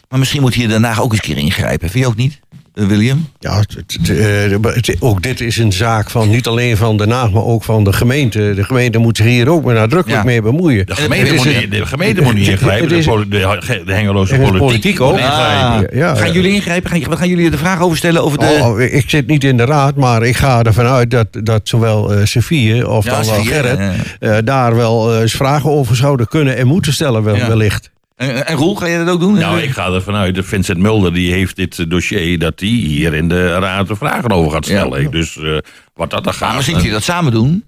[0.09, 1.90] Maar misschien moet hier daarna ook eens een keer ingrijpen.
[1.90, 2.40] Vind je ook niet,
[2.72, 3.28] William?
[3.38, 7.64] Ja, het, ook dit is een zaak van niet alleen van Den Haag, maar ook
[7.64, 8.52] van de gemeente.
[8.54, 10.26] De gemeente moet zich hier ook maar nadrukkelijk ja.
[10.26, 10.87] mee bemoeien.
[10.87, 15.00] De gemeente, moet, niet, de gemeente moet niet ingrijpen, de, de, de Hengeloze politiek, politiek
[15.00, 15.18] ook.
[15.18, 16.90] Ah, ja, gaan jullie ingrijpen?
[16.90, 18.59] Gaan, gaan jullie de vraag over stellen over de...
[18.62, 22.18] Oh, ik zit niet in de raad, maar ik ga ervan uit dat, dat zowel
[22.18, 23.78] uh, Sofie of dan wel Gerrit...
[24.20, 27.90] Uh, daar wel eens vragen over zouden kunnen en moeten stellen wel, wellicht.
[28.20, 29.35] En, en Roel, ga je dat ook doen?
[29.35, 30.38] Nou, ik ga ervan uit.
[30.42, 34.52] Vincent Mulder die heeft dit dossier dat hij hier in de raad de vragen over
[34.52, 35.02] gaat stellen.
[35.02, 35.09] Ja.
[35.09, 35.59] Dus uh,
[35.94, 36.48] wat dat dan gaat.
[36.48, 37.64] Maar misschien je dat samen doen.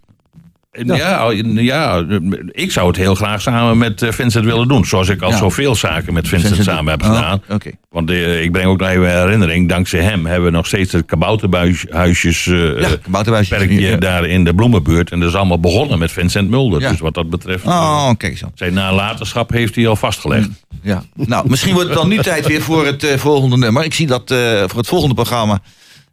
[0.72, 1.30] Ja.
[1.30, 2.04] Ja,
[2.50, 4.84] ik zou het heel graag samen met Vincent willen doen.
[4.84, 5.36] Zoals ik al ja.
[5.36, 7.42] zoveel zaken met Vincent, Vincent samen heb gedaan.
[7.48, 7.74] Oh, okay.
[7.90, 9.68] Want uh, ik breng ook naar even herinnering.
[9.68, 15.10] Dankzij hem hebben we nog steeds het kabouterhuisjes uh, ja, perkje daar in de bloemenbuurt.
[15.10, 16.80] En dat is allemaal begonnen met Vincent Mulder.
[16.80, 17.64] Dus wat dat betreft.
[17.64, 18.50] Oh, kijk zo.
[18.54, 20.48] Zijn nalatenschap heeft hij al vastgelegd.
[20.82, 21.04] Ja.
[21.14, 23.84] Nou, misschien wordt het dan nu tijd weer voor het uh, volgende nummer.
[23.84, 24.34] Ik zie dat
[24.66, 25.62] voor het volgende programma.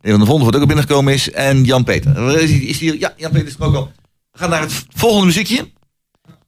[0.01, 1.31] Een van de volgende wat ook binnengekomen is.
[1.31, 2.39] En Jan-Peter.
[2.41, 2.99] Is, is hier?
[2.99, 3.91] Ja, Jan-Peter is er ook al.
[4.39, 5.71] We gaan naar het volgende muziekje.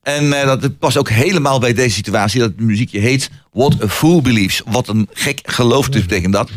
[0.02, 2.40] En uh, dat past ook helemaal bij deze situatie.
[2.40, 4.62] Dat muziekje heet What a Fool Believes.
[4.66, 6.50] Wat een gek geloof dus betekent dat.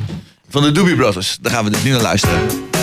[0.48, 1.38] Van de Doobie Brothers.
[1.40, 2.73] Daar gaan we dus nu naar luisteren.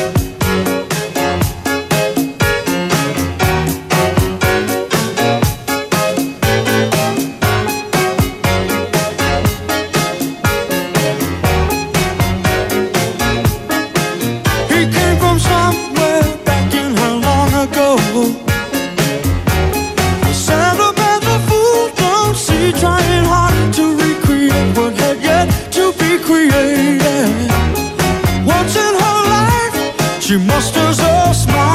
[30.32, 31.71] She musters a smile.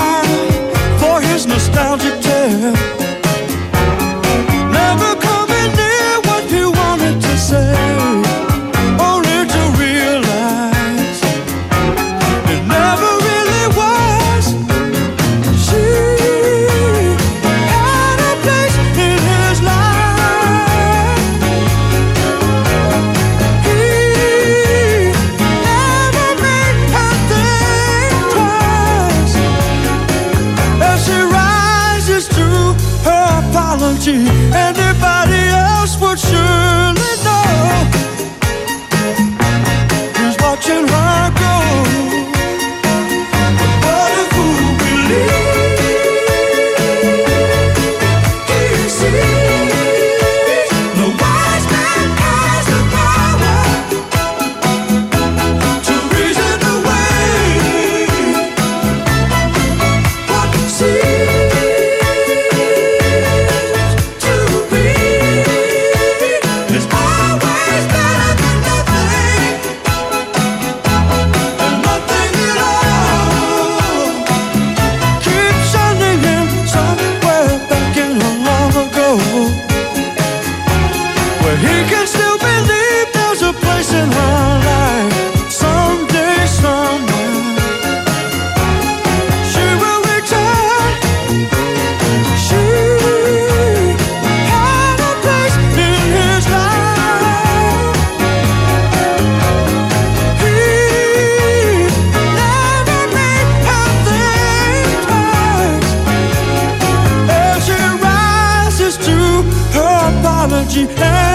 [110.67, 111.26] vontade é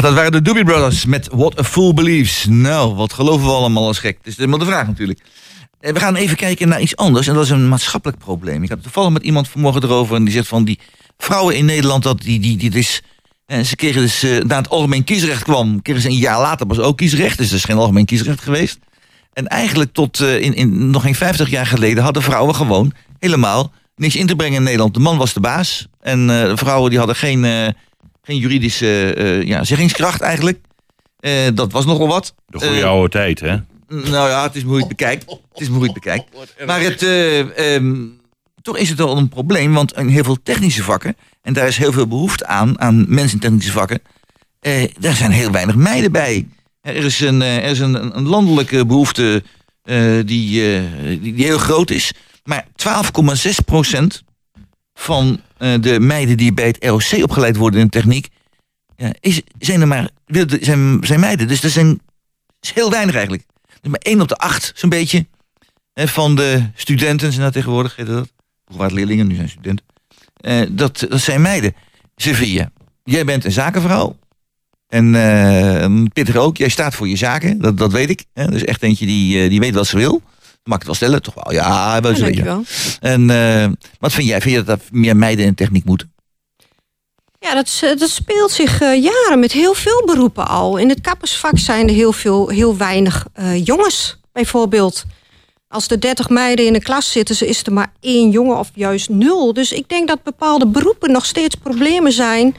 [0.00, 2.46] Dat waren de Doobie Brothers met What a Fool Believes.
[2.48, 4.16] Nou, wat geloven we allemaal als gek?
[4.16, 5.20] Dat is helemaal de vraag natuurlijk.
[5.80, 8.62] Eh, We gaan even kijken naar iets anders en dat is een maatschappelijk probleem.
[8.62, 10.78] Ik had toevallig met iemand vanmorgen erover en die zegt van die
[11.18, 13.02] vrouwen in Nederland, dat die, die, die dus,
[13.46, 16.66] eh, ze kregen dus, eh, na het algemeen kiesrecht kwam, kregen ze een jaar later
[16.66, 18.78] pas ook kiesrecht, dus er is geen algemeen kiesrecht geweest.
[19.32, 24.16] En eigenlijk tot in, in, nog geen 50 jaar geleden hadden vrouwen gewoon helemaal niks
[24.16, 24.94] in te brengen in Nederland.
[24.94, 27.74] De man was de baas en de vrouwen die hadden geen,
[28.26, 30.58] geen juridische eh, ja, zeggingskracht eigenlijk.
[31.18, 32.34] Eh, dat was nogal wat.
[32.46, 33.56] De goede Eh, oude tijd, hè?
[33.88, 35.24] nou ja, het is moeilijk bekijkt.
[35.30, 36.24] Het is moeilijk bekijkt.
[36.66, 37.94] Maar het, eh, ehm,
[38.62, 41.76] toch is het wel een probleem, want in heel veel technische vakken, en daar is
[41.76, 44.00] heel veel behoefte aan, aan mensen in technische vakken,
[44.60, 46.46] eh, daar zijn heel weinig meiden bij.
[46.80, 49.42] Er is een, eh, er is een, een landelijke behoefte
[49.82, 50.82] eh, die, eh,
[51.20, 52.12] die, die heel groot is.
[52.44, 54.22] Maar 12,6 procent
[54.94, 58.28] van eh, de meiden die bij het ROC opgeleid worden in techniek,
[58.96, 60.10] ja, is, zijn er maar
[60.60, 61.48] zijn, zijn meiden.
[61.48, 62.00] Dus dat zijn,
[62.60, 63.44] is heel weinig eigenlijk.
[63.80, 65.26] Dus maar 1 op de 8, zo'n beetje,
[65.92, 68.28] hè, van de studenten zijn dat tegenwoordig, heet dat?
[68.92, 69.86] Leerlingen, nu zijn studenten.
[70.36, 71.74] Eh, dat, dat zijn meiden.
[72.16, 72.70] Sevilla,
[73.04, 74.16] jij bent een zakenvrouw.
[74.88, 78.24] En eh Pittig ook, jij staat voor je zaken, dat, dat weet ik.
[78.32, 78.46] Hè?
[78.46, 80.22] Dus echt eentje die, die weet wat ze wil.
[80.66, 81.22] Mag ik het wel stellen?
[81.22, 82.62] Toch wel, ja, wel Ja, zo dankjewel.
[83.00, 84.40] En eh, wat vind jij?
[84.40, 86.12] Vind je dat er meer meiden in techniek moeten?
[87.38, 90.76] Ja, dat, eh, dat speelt zich eh, jaren met heel veel beroepen al.
[90.76, 93.26] In het kappersvak zijn er heel, veel, heel weinig
[93.64, 95.04] jongens, bijvoorbeeld.
[95.68, 99.08] Als er 30 meiden in de klas zitten, is er maar één jongen of juist
[99.08, 99.52] nul.
[99.52, 102.56] Dus ik denk dat bepaalde beroepen nog steeds problemen zijn.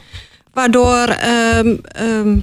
[0.52, 2.38] Waardoor ehm, ehm,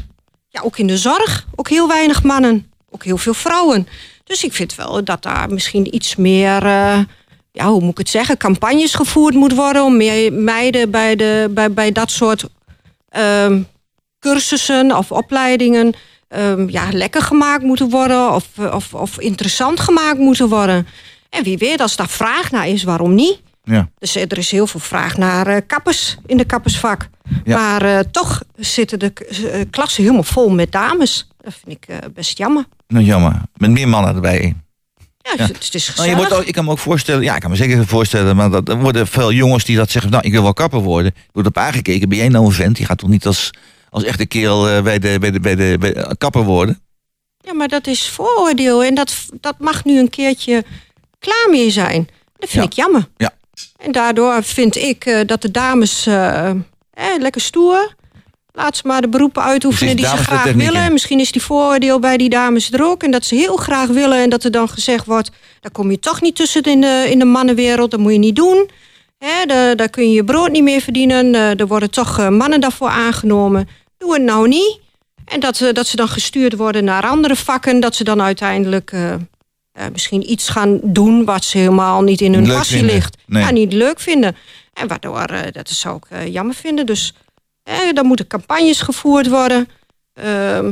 [0.49, 3.87] ja, ook in de zorg ook heel weinig mannen, ook heel veel vrouwen.
[4.25, 6.99] Dus ik vind wel dat daar misschien iets meer, eh,
[7.51, 11.51] ja, hoe moet ik het zeggen, campagnes gevoerd moet worden om meer meiden bij, de,
[11.51, 12.45] bij, bij dat soort
[13.09, 13.61] ehm,
[14.19, 15.93] cursussen of opleidingen
[16.27, 20.87] ehm, ja, lekker gemaakt moeten worden of, of, of interessant gemaakt moeten worden.
[21.29, 23.39] En wie weet, als daar vraag naar is, waarom niet?
[23.65, 23.89] Ja.
[23.99, 27.07] Dus eh, er is heel veel vraag naar eh, kappers in de kappersvak.
[27.43, 27.57] Ja.
[27.57, 29.13] Maar eh, toch zitten de
[29.69, 31.27] klassen helemaal vol met dames.
[31.37, 32.65] Dat vind ik best jammer.
[32.87, 33.41] Nou, jammer.
[33.57, 34.55] Met meer mannen erbij.
[35.17, 35.45] Ja, Ja.
[35.45, 36.11] Het, het is Nou, gezellig.
[36.11, 38.49] je wordt ook, ik kan me ook voorstellen, ja, ik kan me zeker voorstellen, maar
[38.49, 41.11] dat, er worden veel jongens die dat zeggen, nou, ik wil wel kapper worden.
[41.15, 42.75] Er wordt op aangekeken, ben jij nou een vent?
[42.75, 43.51] Die gaat toch niet als,
[43.89, 46.79] als echte kerel bij, de, bij, de, bij, de, bij de kapper worden?
[47.39, 50.63] Ja, maar dat is vooroordeel en dat, dat mag nu een keertje
[51.19, 52.07] klaar mee zijn.
[52.37, 53.07] Dat vind ik jammer.
[53.17, 53.31] Ja.
[53.77, 56.55] En daardoor vind ik uh, dat de dames uh, eh,
[57.19, 57.95] lekker stoer.
[58.51, 60.91] Laat ze maar de beroepen uitoefenen die ze graag willen.
[60.91, 63.03] Misschien is die vooroordeel bij die dames er ook.
[63.03, 64.17] En dat ze heel graag willen.
[64.17, 65.31] En dat er dan gezegd wordt...
[65.61, 67.91] daar kom je toch niet tussen in de, in de mannenwereld.
[67.91, 68.69] Dat moet je niet doen.
[69.17, 69.45] Hè,
[69.75, 71.33] daar kun je je brood niet meer verdienen.
[71.33, 73.67] Uh, er worden toch mannen daarvoor aangenomen.
[73.97, 74.79] Doe het nou niet.
[75.25, 77.79] En dat, dat ze dan gestuurd worden naar andere vakken.
[77.79, 79.13] Dat ze dan uiteindelijk uh,
[79.91, 83.17] misschien iets gaan doen wat ze helemaal niet in hun passie ligt.
[83.25, 83.43] Nee.
[83.43, 84.35] Ja, niet leuk vinden.
[84.73, 86.85] En waardoor, dat zou ik jammer vinden.
[86.85, 87.13] Dus
[87.93, 89.69] dan moeten campagnes gevoerd worden.
[90.13, 90.71] Ehm,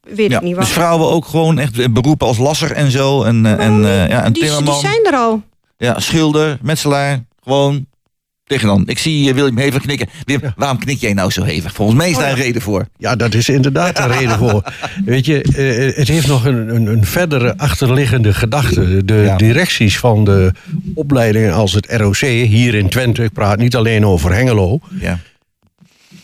[0.00, 0.64] weet ja, ik niet wat.
[0.64, 3.22] Dus vrouwen ook gewoon echt beroepen als lasser en zo.
[3.22, 5.42] En, en, ja, en die, die zijn er al.
[5.76, 7.86] Ja, schilder, metselaar, gewoon
[8.60, 8.82] dan.
[8.86, 10.08] Ik zie uh, William hevig knikken.
[10.24, 11.74] Willem, waarom knik jij nou zo hevig?
[11.74, 12.86] Volgens mij is daar een reden voor.
[12.98, 14.62] Ja, dat is inderdaad een reden voor.
[15.04, 19.04] Weet je, uh, het heeft nog een, een, een, verdere achterliggende gedachte.
[19.04, 19.36] De ja.
[19.36, 20.52] directies van de
[20.94, 25.18] opleidingen als het ROC hier in Twente, ik praat niet alleen over Hengelo, ja.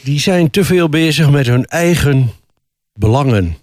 [0.03, 2.31] die zijn te veel bezig met hun eigen
[2.95, 3.57] belangen.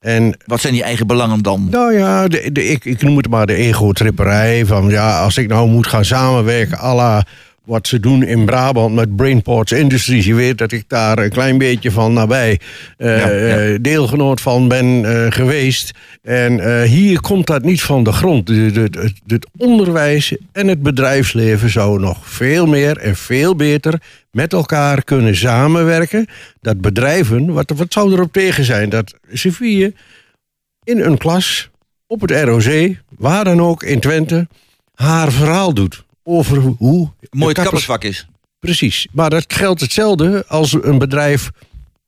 [0.00, 1.68] En, Wat zijn die eigen belangen dan?
[1.70, 4.66] Nou ja, de, de, ik, ik noem het maar de ego-tripperij.
[4.66, 7.24] Van ja, als ik nou moet gaan samenwerken, à la
[7.68, 10.24] wat ze doen in Brabant met Brainports Industries.
[10.24, 12.60] Je weet dat ik daar een klein beetje van nabij
[12.98, 13.78] uh, ja, ja.
[13.78, 15.90] deelgenoot van ben uh, geweest.
[16.22, 18.48] En uh, hier komt dat niet van de grond.
[18.48, 24.00] Het onderwijs en het bedrijfsleven zouden nog veel meer en veel beter
[24.30, 26.26] met elkaar kunnen samenwerken.
[26.60, 28.88] Dat bedrijven, wat, wat zou erop tegen zijn?
[28.88, 29.94] Dat Sofie
[30.84, 31.70] in een klas
[32.06, 34.48] op het ROC, waar dan ook in Twente,
[34.94, 37.10] haar verhaal doet over hoe...
[37.30, 38.26] Mooi het kappersvak is.
[38.58, 39.06] Precies.
[39.12, 41.50] Maar dat geldt hetzelfde als een bedrijf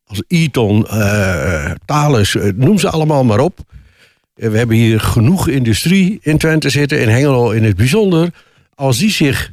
[0.05, 3.59] als Eton, uh, Thales, uh, noem ze allemaal maar op.
[4.35, 8.29] Uh, we hebben hier genoeg industrie in Twente zitten, in Hengelo in het bijzonder.
[8.75, 9.51] Als die zich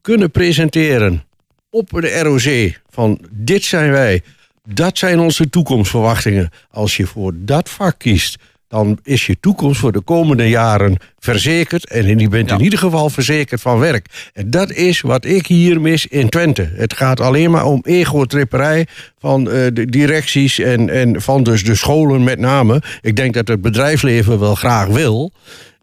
[0.00, 1.24] kunnen presenteren
[1.70, 4.22] op de ROC van dit zijn wij,
[4.64, 6.50] dat zijn onze toekomstverwachtingen.
[6.70, 8.38] Als je voor dat vak kiest,
[8.68, 11.86] dan is je toekomst voor de komende jaren verzekerd.
[11.90, 14.30] En je bent in ieder geval verzekerd van werk.
[14.32, 16.72] En dat is wat ik hier mis in Twente.
[16.74, 18.86] Het gaat alleen maar om ego-tripperij
[19.18, 22.82] van uh, de directies en, en van dus de scholen met name.
[23.00, 25.32] Ik denk dat het bedrijfsleven wel graag wil.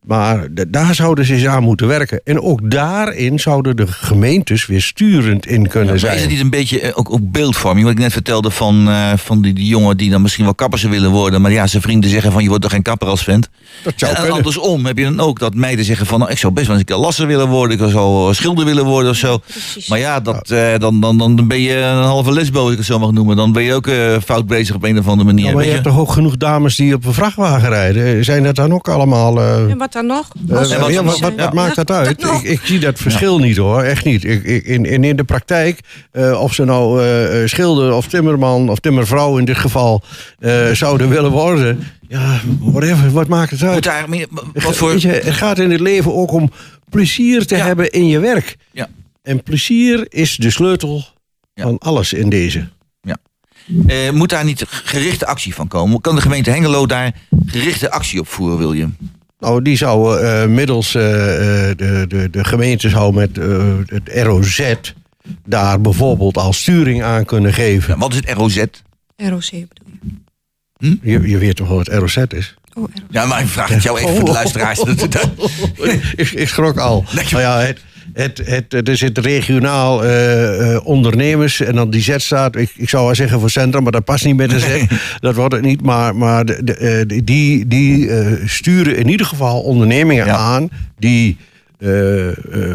[0.03, 2.21] Maar daar zouden ze eens aan moeten werken.
[2.23, 6.15] En ook daarin zouden de gemeentes weer sturend in kunnen ja, zijn.
[6.15, 7.85] Is het niet een beetje eh, ook, ook beeldvorming?
[7.85, 10.89] Wat ik net vertelde van, uh, van die, die, jongen die dan misschien wel kapper
[10.89, 11.41] willen worden.
[11.41, 13.49] Maar ja, zijn vrienden zeggen van je wordt toch geen kapper als vent.
[13.83, 16.37] Dat zou en, en andersom heb je dan ook dat meiden zeggen van nou, ik
[16.37, 17.79] zou best wel eens een lasser willen worden.
[17.79, 19.37] Ik zou schilder willen worden of zo.
[19.37, 19.87] Precies.
[19.87, 22.99] Maar ja, dat, uh, dan, dan, dan ben je een halve lesbo, ik het zo
[22.99, 23.35] mag noemen.
[23.35, 25.45] Dan ben je ook uh, fout bezig op een of andere manier.
[25.45, 28.25] Ja, maar je, je hebt toch ook genoeg dames die op een vrachtwagen rijden?
[28.25, 29.39] Zijn dat dan ook allemaal...
[29.93, 30.31] dan nog?
[30.49, 32.23] Uh, wat, ja, wat, wat, wat maakt dat uit?
[32.23, 34.23] Ik, ik, zie dat verschil niet hoor, echt niet.
[34.23, 35.79] Ik, ik, in, in de praktijk,
[36.13, 40.03] uh, of ze nou uh, schilder of timmerman of timmervrouw in dit geval
[40.73, 41.83] zouden willen worden.
[42.07, 43.83] Ja, whatever, wat maakt het uit?
[43.83, 44.05] Daar,
[44.53, 44.99] wat voor...
[44.99, 46.51] je, het gaat in het leven ook om
[46.89, 47.65] plezier te ja.
[47.65, 48.57] hebben in je werk.
[48.71, 48.87] Ja.
[49.21, 51.05] En plezier is de sleutel
[51.53, 51.63] ja.
[51.63, 52.67] van alles in deze.
[53.01, 53.17] Ja.
[53.87, 56.01] Uh, moet daar niet gerichte actie van komen?
[56.01, 57.15] Kan de gemeente Hengelo daar
[57.45, 58.95] gerichte actie op voeren, William?
[59.43, 64.73] Nou, die zou uh, middels uh, de, de, de gemeente zou met uh, het ROZ
[65.45, 67.93] daar bijvoorbeeld als sturing aan kunnen geven.
[67.93, 68.57] Ja, wat is het ROZ?
[69.15, 70.09] ROC bedoel je?
[70.77, 70.95] Hm?
[71.01, 72.55] Je, je weet toch wel wat ROZ is?
[72.73, 73.01] Oh, ROZ.
[73.09, 74.79] Ja, maar ik vraag het jou even voor de luisteraars.
[76.15, 77.05] ik, ik schrok al.
[77.13, 77.79] Nou ja, het,
[78.13, 82.55] het, het, er zit regionaal uh, uh, ondernemers en dan die Z staat.
[82.55, 84.67] Ik, ik zou wel zeggen voor centrum, maar dat past niet Z.
[84.67, 84.87] Nee.
[85.19, 85.81] Dat wordt het niet.
[85.81, 88.09] Maar, maar de, de, uh, die, die
[88.47, 90.35] sturen in ieder geval ondernemingen ja.
[90.35, 91.37] aan die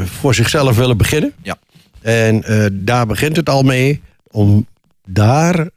[0.04, 1.32] voor zichzelf willen beginnen.
[1.42, 1.56] Ja.
[2.00, 4.66] En daar begint het al mee om
[5.06, 5.68] daar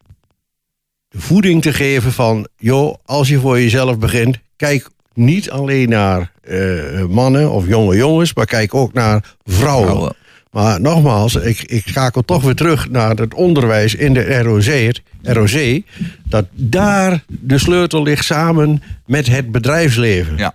[1.09, 6.31] de voeding te geven van, joh, als je voor jezelf begint, kijk niet alleen naar
[6.49, 9.87] uh, mannen of jonge jongens, maar kijk ook naar vrouwen.
[9.87, 10.15] vrouwen.
[10.51, 15.81] Maar nogmaals, ik, ik schakel toch weer terug naar het onderwijs in de ROC, ROC.
[16.23, 20.37] Dat daar de sleutel ligt samen met het bedrijfsleven.
[20.37, 20.53] Ja.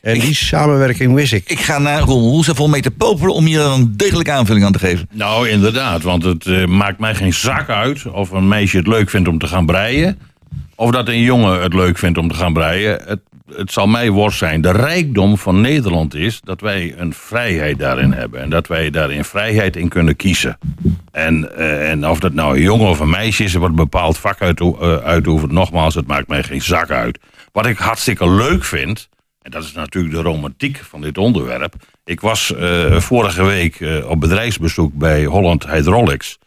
[0.00, 1.50] En die samenwerking mis ik.
[1.50, 4.78] Ik ga naar Ron Roesevol mee te popelen om hier een degelijke aanvulling aan te
[4.78, 5.08] geven.
[5.12, 6.02] Nou, inderdaad.
[6.02, 9.38] Want het uh, maakt mij geen zak uit of een meisje het leuk vindt om
[9.38, 10.18] te gaan breien.
[10.74, 13.00] Of dat een jongen het leuk vindt om te gaan breien.
[13.04, 13.20] Het
[13.54, 14.60] het zal mij worst zijn.
[14.60, 18.40] De rijkdom van Nederland is dat wij een vrijheid daarin hebben.
[18.40, 20.58] En dat wij daarin vrijheid in kunnen kiezen.
[21.12, 24.18] En, eh, en of dat nou een jongen of een meisje is, wat een bepaald
[24.18, 25.52] vak uit, uh, uitoefent.
[25.52, 27.18] Nogmaals, het maakt mij geen zak uit.
[27.52, 29.08] Wat ik hartstikke leuk vind,
[29.42, 31.74] en dat is natuurlijk de romantiek van dit onderwerp.
[32.04, 36.38] Ik was uh, vorige week op bedrijfsbezoek bij Holland Hydraulics.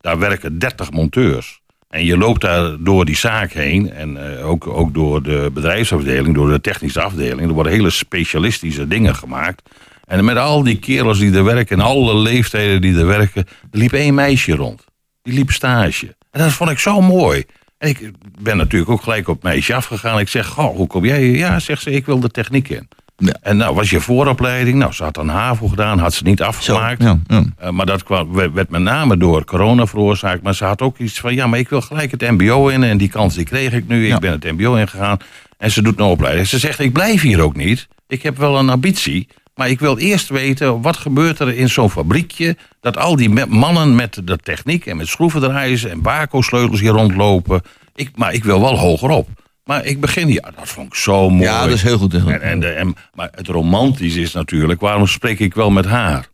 [0.00, 1.60] Daar werken 30 monteurs.
[1.88, 3.92] En je loopt daar door die zaak heen.
[3.92, 7.48] En uh, ook, ook door de bedrijfsafdeling, door de technische afdeling.
[7.48, 9.62] Er worden hele specialistische dingen gemaakt.
[10.04, 13.46] En met al die kerels die er werken, en alle leeftijden die er werken.
[13.70, 14.84] Er liep één meisje rond.
[15.22, 16.16] Die liep stage.
[16.30, 17.44] En dat vond ik zo mooi.
[17.78, 18.10] En ik
[18.40, 20.18] ben natuurlijk ook gelijk op meisje afgegaan.
[20.18, 21.30] Ik zeg, goh, hoe kom jij?
[21.30, 22.88] Ja, zegt ze, ik wil de techniek in.
[23.20, 23.36] Ja.
[23.40, 24.78] En nou, was je vooropleiding?
[24.78, 27.02] Nou, ze had een HAVO gedaan, had ze niet afgemaakt.
[27.02, 27.44] Zo, ja, ja.
[27.62, 30.42] Uh, maar dat kwam, werd met name door corona veroorzaakt.
[30.42, 32.82] Maar ze had ook iets van, ja, maar ik wil gelijk het mbo in.
[32.82, 34.06] En die kans die kreeg ik nu.
[34.06, 35.18] Ik ben het mbo ingegaan.
[35.56, 36.46] En ze doet een opleiding.
[36.46, 37.88] Ze zegt, ik blijf hier ook niet.
[38.06, 39.28] Ik heb wel een ambitie.
[39.54, 42.56] Maar ik wil eerst weten, wat gebeurt er in zo'n fabriekje...
[42.80, 45.84] dat al die mannen met de techniek en met schroevendraaiers...
[45.84, 47.62] en barco-sleutels hier rondlopen.
[47.94, 49.28] Ik, maar ik wil wel hogerop.
[49.68, 51.42] Maar ik begin, ja, dat vond ik zo mooi.
[51.42, 52.14] Ja, dat is heel goed.
[52.14, 56.28] En, en, de, en, maar het romantisch is natuurlijk, waarom spreek ik wel met haar?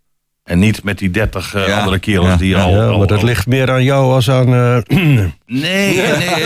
[0.44, 2.70] En niet met die dertig uh, ja, andere kerels ja, die ja, al...
[2.70, 4.48] Ja, maar al, dat ligt meer aan jou als aan...
[4.48, 4.76] Uh...
[4.86, 6.44] Nee, nee, nee,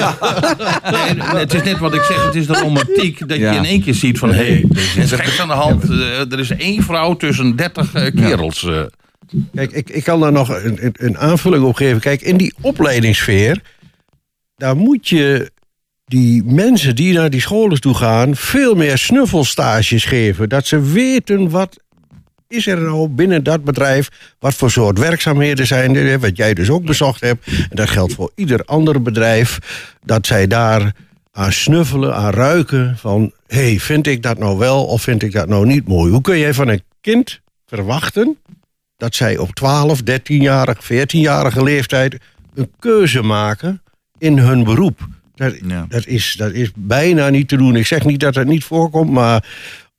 [1.16, 3.28] nee, Het is net wat ik zeg, het is de romantiek.
[3.28, 5.90] Dat je in één keer ziet van, hé, hey, er is geks aan de hand.
[5.90, 8.68] Uh, er is één vrouw tussen dertig kerels.
[9.54, 12.00] Kijk, ik, ik kan daar nog een, een aanvulling op geven.
[12.00, 13.62] Kijk, in die opleidingssfeer...
[14.56, 15.50] daar moet je
[16.08, 18.36] die mensen die naar die scholen toe gaan...
[18.36, 20.48] veel meer snuffelstages geven.
[20.48, 21.76] Dat ze weten wat
[22.48, 24.08] is er nou binnen dat bedrijf...
[24.38, 27.46] wat voor soort werkzaamheden zijn er, wat jij dus ook bezocht hebt.
[27.46, 29.58] En dat geldt voor ieder ander bedrijf.
[30.04, 30.92] Dat zij daar
[31.32, 33.32] aan snuffelen, aan ruiken van...
[33.46, 36.12] hé, hey, vind ik dat nou wel of vind ik dat nou niet mooi?
[36.12, 38.36] Hoe kun jij van een kind verwachten...
[38.96, 42.16] dat zij op 12, 13-jarige, 14-jarige leeftijd...
[42.54, 43.82] een keuze maken
[44.18, 45.08] in hun beroep...
[45.38, 45.86] Dat, ja.
[45.88, 47.76] dat, is, dat is bijna niet te doen.
[47.76, 49.44] Ik zeg niet dat het niet voorkomt, maar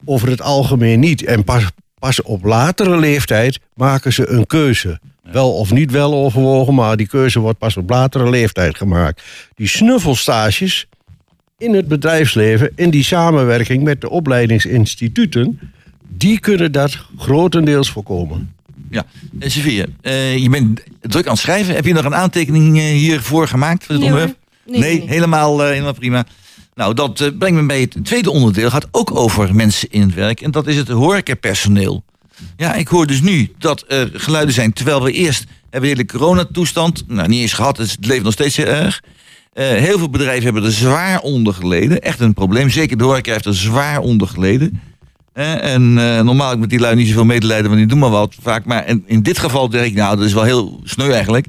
[0.05, 1.23] over het algemeen niet.
[1.23, 1.63] En pas,
[1.99, 4.99] pas op latere leeftijd maken ze een keuze.
[5.23, 5.31] Ja.
[5.31, 9.21] Wel of niet wel overwogen, maar die keuze wordt pas op latere leeftijd gemaakt.
[9.55, 10.87] Die snuffelstages
[11.57, 15.59] in het bedrijfsleven, in die samenwerking met de opleidingsinstituten,
[16.07, 18.53] die kunnen dat grotendeels voorkomen.
[18.89, 19.05] Ja,
[20.01, 21.75] uh, je bent druk aan het schrijven.
[21.75, 24.38] Heb je nog een aantekening hiervoor gemaakt voor het nee, onderwerp?
[24.69, 26.25] Nee, nee, helemaal, uh, helemaal prima.
[26.75, 28.69] Nou, dat uh, brengt me bij het tweede onderdeel.
[28.69, 30.41] gaat ook over mensen in het werk.
[30.41, 32.03] En dat is het horecapersoneel.
[32.57, 34.73] Ja, ik hoor dus nu dat er geluiden zijn...
[34.73, 37.03] terwijl we eerst hebben de hele coronatoestand...
[37.07, 39.01] nou, niet eens gehad, het leeft nog steeds heel erg...
[39.53, 42.01] Uh, heel veel bedrijven hebben er zwaar onder geleden.
[42.01, 42.69] Echt een probleem.
[42.69, 44.81] Zeker de horeca heeft er zwaar onder geleden.
[45.33, 48.35] Uh, en uh, normaal met die lui niet zoveel medelijden, want die doen maar wat
[48.41, 48.65] vaak.
[48.65, 51.47] Maar in, in dit geval denk ik, nou, dat is wel heel sneu eigenlijk.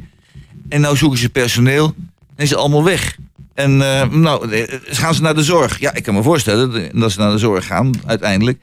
[0.68, 1.94] En nou zoeken ze personeel
[2.40, 3.16] is allemaal weg.
[3.54, 5.78] En uh, nou, gaan ze naar de zorg?
[5.78, 8.60] Ja, ik kan me voorstellen dat ze naar de zorg gaan, uiteindelijk.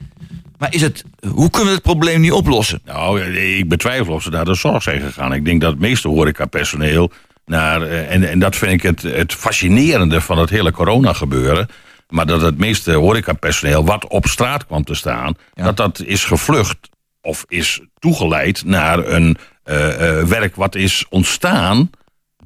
[0.57, 2.81] Maar is het, hoe kunnen we het probleem niet oplossen?
[2.85, 5.33] Nou, ik betwijfel of ze naar de zorg zijn gegaan.
[5.33, 7.11] Ik denk dat het meeste horecapersoneel
[7.45, 7.81] naar...
[7.81, 11.67] En, en dat vind ik het, het fascinerende van het hele corona gebeuren...
[12.09, 15.33] maar dat het meeste horecapersoneel wat op straat kwam te staan...
[15.53, 15.63] Ja.
[15.63, 16.89] dat dat is gevlucht
[17.21, 21.89] of is toegeleid naar een uh, uh, werk wat is ontstaan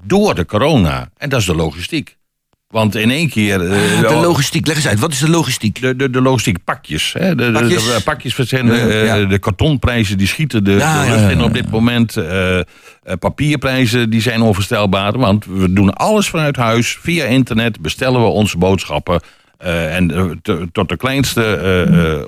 [0.03, 1.09] door de corona.
[1.17, 2.19] En dat is de logistiek.
[2.71, 3.61] Want in één keer...
[3.63, 4.99] Uh, de logistiek, leg eens uit.
[4.99, 5.81] Wat is de logistiek?
[5.81, 7.13] De, de, de logistiek, pakjes.
[7.13, 7.35] Hè?
[7.35, 7.85] De, pakjes.
[7.85, 9.05] De, de, pakjes verzenden.
[9.05, 9.25] Ja.
[9.25, 12.17] De kartonprijzen die schieten de, ja, de lucht in op dit moment.
[12.17, 12.59] Uh,
[13.19, 15.17] papierprijzen die zijn onvoorstelbaar.
[15.17, 16.97] Want we doen alles vanuit huis.
[17.01, 19.21] Via internet bestellen we onze boodschappen.
[19.57, 22.27] en te, tot de kleinste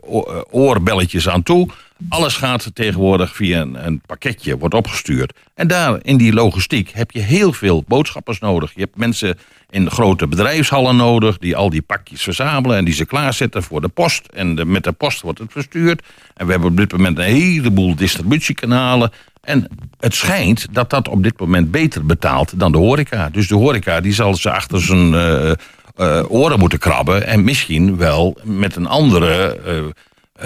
[0.51, 1.69] oorbelletjes aan toe.
[2.09, 5.33] Alles gaat tegenwoordig via een, een, pakketje, wordt opgestuurd.
[5.53, 8.71] En daar in die logistiek heb je heel veel boodschappers nodig.
[8.75, 9.37] Je hebt mensen
[9.69, 13.87] in grote bedrijfshallen nodig die al die pakjes verzamelen en die ze klaarzetten voor de
[13.87, 14.27] post.
[14.27, 16.03] En de, met de post wordt het verstuurd.
[16.33, 19.11] En we hebben op dit moment een heleboel distributiekanalen.
[19.41, 19.67] En
[19.99, 23.29] het schijnt dat dat op dit moment beter betaalt dan de horeca.
[23.29, 25.51] Dus de horeca die zal ze achter zijn uh,
[25.97, 29.59] uh, oren moeten krabben en misschien wel met een andere...
[29.67, 29.85] Uh,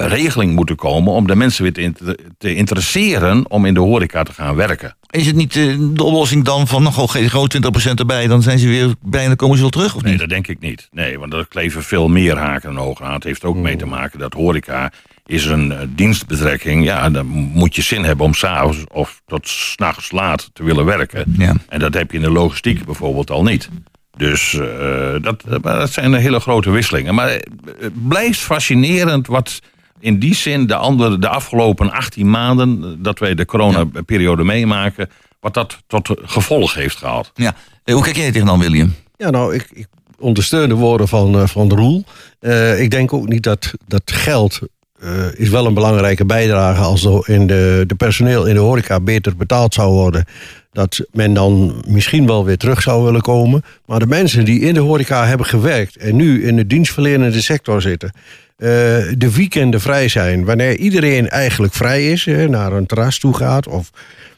[0.06, 4.34] regeling moeten komen om de mensen weer te, te, interesseren om in de horeca te
[4.34, 4.96] gaan werken.
[5.10, 7.52] Is het niet de oplossing dan van nog gewoon
[7.90, 9.96] 20% erbij, dan zijn ze weer bij en dan komen ze wel terug?
[9.96, 10.20] Of nee, niet?
[10.20, 10.88] dat denk ik niet.
[10.92, 13.14] Nee, want er kleven veel meer haken en ogen aan.
[13.14, 14.92] Het heeft ook mee te maken dat horeca
[15.26, 16.84] is een uh, dienstbetrekking.
[16.84, 21.36] Ja, dan moet je zin hebben om s'avonds of tot s'nachts laat te willen werken.
[21.38, 21.54] Ja.
[21.70, 23.70] En dat heb je in de logistiek bijvoorbeeld al niet.
[24.18, 24.60] Dus
[25.22, 27.16] dat, dat zijn hele grote wisselingen.
[27.16, 27.30] Maar
[27.80, 29.62] het blijft fascinerend wat
[30.00, 35.54] in die zin de, andere, de afgelopen 18 maanden dat wij de coronaperiode meemaken, wat
[35.54, 37.32] dat tot gevolg heeft gehad.
[37.34, 37.56] Ja.
[37.84, 38.94] Hoe kijk jij tegen dan, William?
[39.18, 39.88] Ja, nou, ik, ik
[40.20, 42.04] ondersteun de woorden van, uh, van Roel.
[42.42, 44.60] Uh, ik denk ook niet dat, dat geld
[45.04, 49.00] uh, is wel een belangrijke bijdrage als de, in de, de personeel in de horeca
[49.00, 50.26] beter betaald zou worden.
[50.72, 53.64] Dat men dan misschien wel weer terug zou willen komen.
[53.86, 57.82] Maar de mensen die in de horeca hebben gewerkt en nu in de dienstverlenende sector
[57.82, 58.12] zitten,
[58.58, 63.90] de weekenden vrij zijn, wanneer iedereen eigenlijk vrij is, naar een terras toe gaat, of,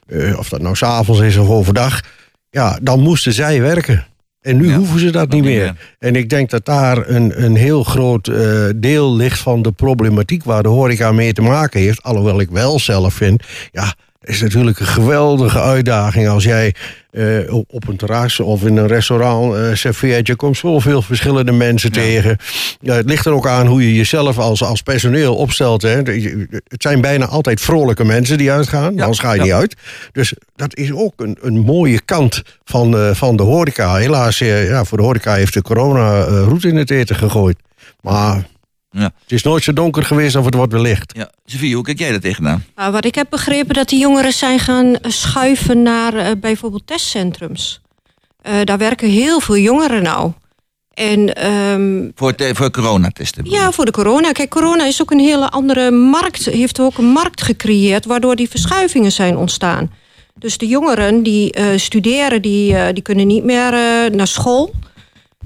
[0.08, 2.02] uh, of dat nou s'avonds is of overdag,
[2.50, 4.06] ja, dan moesten zij werken.
[4.42, 5.76] En nu hoeven ze dat niet meer.
[6.00, 10.44] En ik denk dat daar een, een heel groot uh, deel ligt van de problematiek
[10.44, 12.04] waar de horeca mee te maken heeft.
[12.04, 16.76] Alhoewel ik wel zelf vind, ja, is natuurlijk een geweldige uitdaging als jij
[17.12, 20.28] uh, op een terras of in een restaurant uh, serveert.
[20.28, 22.38] Je komt zoveel verschillende mensen tegen.
[22.82, 25.82] Ja, het ligt er ook aan hoe je jezelf als, als personeel opstelt.
[25.82, 25.96] Hè.
[26.68, 29.02] Het zijn bijna altijd vrolijke mensen die uitgaan, ja.
[29.02, 29.76] anders ga je niet uit.
[30.12, 33.96] Dus dat is ook een, een mooie kant van, uh, van de horeca.
[33.96, 37.58] Helaas, ja, voor de horeca heeft de corona roet in het eten gegooid.
[38.02, 38.44] Maar
[38.92, 39.04] ja.
[39.04, 41.14] Het is nooit zo donker geweest of het wordt wellicht.
[41.16, 41.32] Ja.
[41.46, 42.64] Sofie, hoe kijk jij daar tegenaan?
[42.76, 47.82] Nou, wat ik heb begrepen dat die jongeren zijn gaan schuiven naar uh, bijvoorbeeld testcentrums.
[48.48, 50.32] Uh, daar werken heel veel jongeren nou.
[50.94, 53.50] En, um, voor, te, voor coronatesten?
[53.50, 54.32] Ja, voor de corona.
[54.32, 56.46] Kijk, corona is ook een hele andere markt.
[56.46, 59.92] Heeft ook een markt gecreëerd waardoor die verschuivingen zijn ontstaan.
[60.36, 63.72] Dus de jongeren die uh, studeren, die, die kunnen niet meer
[64.12, 64.74] naar school.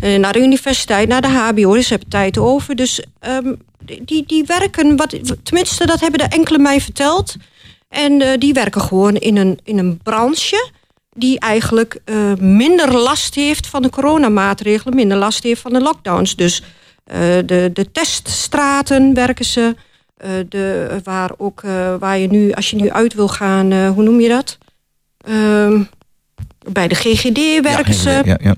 [0.04, 1.74] Uh, naar de universiteit, naar de HBO.
[1.74, 2.76] Dus ze hebben tijd over.
[2.76, 3.62] Dus um,
[4.02, 7.36] die, die werken, wat, tenminste, dat hebben de enkele mij verteld.
[7.90, 10.72] En uh, die werken gewoon in een, in een branche
[11.16, 16.36] die eigenlijk uh, minder last heeft van de coronamaatregelen, minder last heeft van de lockdowns.
[16.36, 16.64] Dus
[17.46, 19.76] de, de teststraten werken ze.
[20.50, 21.62] de, waar, ook,
[22.00, 24.58] waar je nu, als je nu uit wil gaan, hoe noem je dat?
[25.18, 25.84] Ehm,
[26.72, 28.22] bij de GGD werken ja, ze.
[28.26, 28.56] Ja, ja.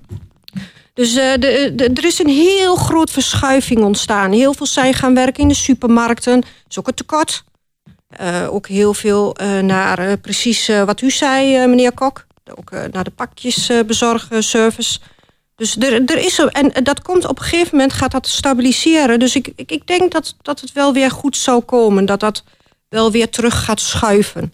[0.95, 4.31] Dus uh, de, de, er is een heel groot verschuiving ontstaan.
[4.31, 6.41] Heel veel zijn gaan werken in de supermarkten.
[6.41, 7.43] Dat is ook een tekort.
[8.21, 12.25] Uh, ook heel veel naar precies wat u zei, meneer Kok.
[12.55, 14.99] Ook naar de pakjesbezorgservice.
[15.55, 19.19] dus er, er is er, en dat komt op een gegeven moment gaat dat stabiliseren.
[19.19, 22.05] Dus ik, ik, ik denk dat, dat het wel weer goed zou komen.
[22.05, 22.43] Dat dat
[22.89, 24.53] wel weer terug gaat schuiven.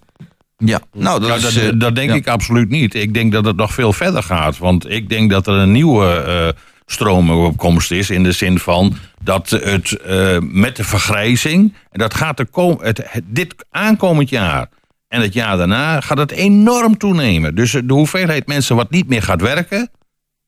[0.65, 2.15] Ja, nou, dat, nou, is, dat, dat denk ja.
[2.15, 2.93] ik absoluut niet.
[2.93, 4.57] Ik denk dat het nog veel verder gaat.
[4.57, 6.53] Want ik denk dat er een nieuwe
[6.97, 8.09] uh, is.
[8.09, 11.73] In de zin van dat het uh, met de vergrijzing.
[11.91, 12.85] En dat gaat komen.
[12.85, 14.69] Het, het, dit aankomend jaar.
[15.07, 17.55] En het jaar daarna gaat het enorm toenemen.
[17.55, 19.89] Dus de hoeveelheid mensen wat niet meer gaat werken.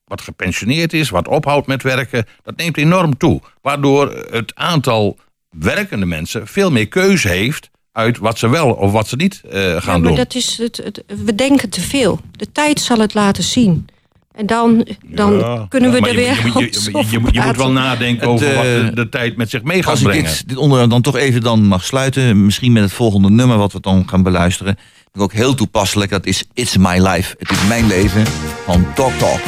[0.06, 2.26] Wat gepensioneerd is, wat ophoudt met werken.
[2.44, 3.42] Dat neemt enorm toe.
[3.62, 5.18] Waardoor het aantal
[5.50, 9.52] werkende mensen veel meer keuze heeft uit wat ze wel of wat ze niet uh,
[9.52, 10.16] gaan ja, maar doen.
[10.16, 12.20] Dat is het, het, we denken te veel.
[12.32, 13.88] De tijd zal het laten zien.
[14.36, 17.58] En dan, dan ja, kunnen we ja, er weer je, je, je, je, je moet
[17.58, 20.24] wel nadenken over uh, wat de, de, tijd met zich mee gaat brengen.
[20.24, 22.46] Als ik dit, dit onderwerp dan toch even dan mag sluiten...
[22.46, 24.78] misschien met het volgende nummer wat we dan gaan beluisteren...
[25.14, 26.10] ik ook heel toepasselijk.
[26.10, 27.36] Dat is It's My Life.
[27.40, 28.26] Het is mijn leven
[28.66, 29.42] van Talk Talk.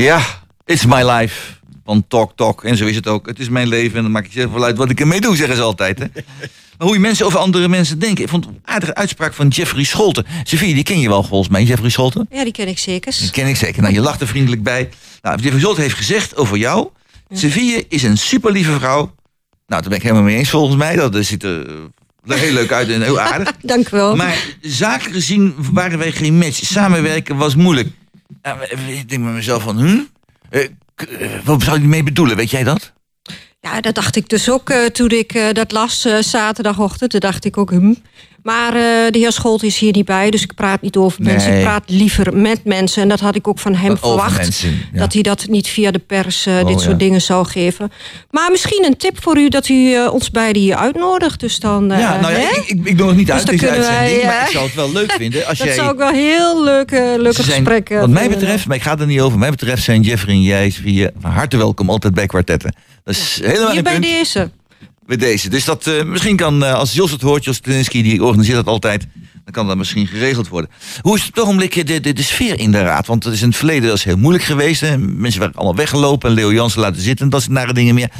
[0.00, 0.20] Ja,
[0.64, 1.52] it's my life.
[1.84, 2.64] Van Talk Talk.
[2.64, 3.26] En zo is het ook.
[3.26, 5.36] Het is mijn leven en dan maak ik zelf wel uit wat ik ermee doe,
[5.36, 5.98] zeggen ze altijd.
[5.98, 6.04] Hè?
[6.78, 8.24] Maar hoe je mensen over andere mensen denken.
[8.24, 10.26] Ik vond een aardige uitspraak van Jeffrey Scholten.
[10.42, 12.26] Sophie, die ken je wel volgens mij, Jeffrey Scholten?
[12.30, 13.16] Ja, die ken ik zeker.
[13.18, 13.82] Die ken ik zeker.
[13.82, 14.88] Nou, je lacht er vriendelijk bij.
[15.22, 16.88] Nou, Jeffrey Scholten heeft gezegd over jou...
[17.30, 19.14] Seville is een super lieve vrouw.
[19.66, 20.96] Nou, daar ben ik helemaal mee eens volgens mij.
[20.96, 21.66] Dat ziet er
[22.24, 23.52] heel leuk uit en heel aardig.
[23.62, 24.16] Dank u wel.
[24.16, 26.64] Maar zakelijk gezien waren wij geen match.
[26.64, 27.88] Samenwerken was moeilijk.
[28.42, 30.00] Nou, ik denk bij mezelf van, hm?
[31.44, 32.92] Wat zou je mee bedoelen, weet jij dat?
[33.60, 37.10] Ja, dat dacht ik dus ook toen ik dat las zaterdagochtend.
[37.10, 37.94] Toen dacht ik ook, hm.
[38.42, 38.80] Maar uh,
[39.10, 41.32] de heer Scholt is hier niet bij, dus ik praat niet over nee.
[41.32, 41.56] mensen.
[41.56, 43.02] Ik praat liever met mensen.
[43.02, 44.36] En dat had ik ook van hem verwacht.
[44.36, 44.98] Mensen, ja.
[44.98, 46.98] Dat hij dat niet via de pers uh, oh, dit soort ja.
[46.98, 47.92] dingen zou geven.
[48.30, 51.40] Maar misschien een tip voor u dat u uh, ons beiden hier uitnodigt.
[51.40, 54.16] Dus dan, ja, nou ja, ik, ik, ik doe nog niet dus uit deze uitzending,
[54.16, 55.46] wij, maar ik zou het wel leuk vinden.
[55.46, 58.76] Als dat jij, zou ik wel heel leuke, leuke zijn, gesprekken Wat mij betreft, maar
[58.76, 59.30] ik ga er niet over.
[59.30, 60.74] Wat mij betreft zijn Jeffrey en jij
[61.20, 62.74] van harte welkom altijd bij kwartetten.
[63.04, 64.04] Dat is helemaal Hier bij punt.
[64.04, 64.50] deze
[65.10, 65.48] bij deze.
[65.48, 68.66] Dus dat uh, misschien kan, uh, als Jos het hoort, Jos Telinski, die organiseert dat
[68.66, 69.06] altijd,
[69.44, 70.70] dan kan dat misschien geregeld worden.
[71.00, 73.06] Hoe is het op het ogenblik de, de, de sfeer in de raad?
[73.06, 74.80] Want het is in het verleden dat is heel moeilijk geweest.
[74.80, 74.98] Hè?
[74.98, 78.10] Mensen waren allemaal weggelopen en Leo Jansen laten zitten en dat soort nare dingen meer.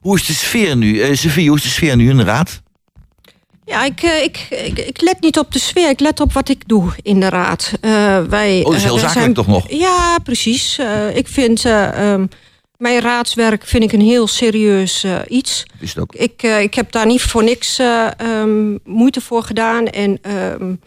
[0.00, 0.94] Hoe is de sfeer nu?
[0.94, 2.62] Uh, Sophie, hoe is de sfeer nu in de raad?
[3.64, 6.62] Ja, ik, ik, ik, ik, let niet op de sfeer, ik let op wat ik
[6.66, 7.72] doe in de raad.
[8.28, 9.70] wij, oh, dat is heel zakelijk zijn, toch nog?
[9.70, 10.78] Ja, precies.
[11.14, 11.64] ik vind...
[11.64, 12.28] Um,
[12.84, 15.64] mijn raadswerk vind ik een heel serieus uh, iets.
[15.80, 16.14] Is het ook?
[16.14, 20.18] Ik, uh, ik heb daar niet voor niks uh, um, moeite voor gedaan en
[20.60, 20.80] um,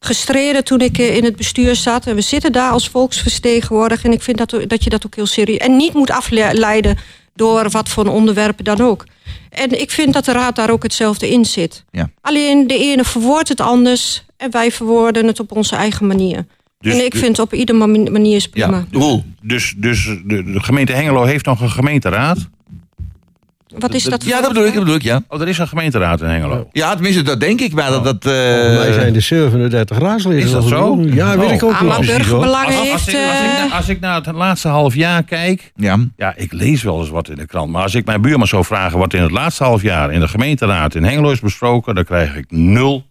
[0.00, 2.06] gestreden toen ik in het bestuur zat.
[2.06, 4.04] En we zitten daar als volksvertegenwoordiger.
[4.04, 5.58] En ik vind dat, dat je dat ook heel serieus...
[5.58, 6.98] En niet moet afleiden
[7.34, 9.04] door wat voor onderwerpen dan ook.
[9.50, 11.84] En ik vind dat de raad daar ook hetzelfde in zit.
[11.90, 12.10] Ja.
[12.20, 14.24] Alleen de ene verwoordt het anders...
[14.36, 16.46] en wij verwoorden het op onze eigen manier.
[16.82, 18.84] Dus en ik vind op ieder manier is prima.
[18.90, 19.20] Ja.
[19.42, 22.48] Dus, dus de, de, gemeente Hengelo heeft nog een gemeenteraad?
[23.78, 24.24] Wat is dat?
[24.24, 25.22] Ja, dat bedoel ik, dat bedoel ik, ja.
[25.28, 26.68] Oh, er is een gemeenteraad in Hengelo.
[26.72, 27.72] Ja, tenminste, dat denk ik.
[27.72, 28.32] Maar dat, dat, uh...
[28.32, 30.42] Wij zijn de 37 raadsleden.
[30.42, 31.02] Is dat zo?
[31.04, 31.54] Ja, weet oh.
[31.54, 32.06] ik ook ah, niet.
[32.06, 33.28] burgerbelangen als, als, heeft...
[33.28, 35.72] als, ik, als, ik, als ik naar het laatste half jaar kijk...
[35.76, 35.96] Ja.
[36.16, 37.70] ja, ik lees wel eens wat in de krant.
[37.70, 40.12] Maar als ik mijn buurman zou vragen wat in het laatste half jaar...
[40.12, 41.94] in de gemeenteraad in Hengelo is besproken...
[41.94, 43.04] dan krijg ik nul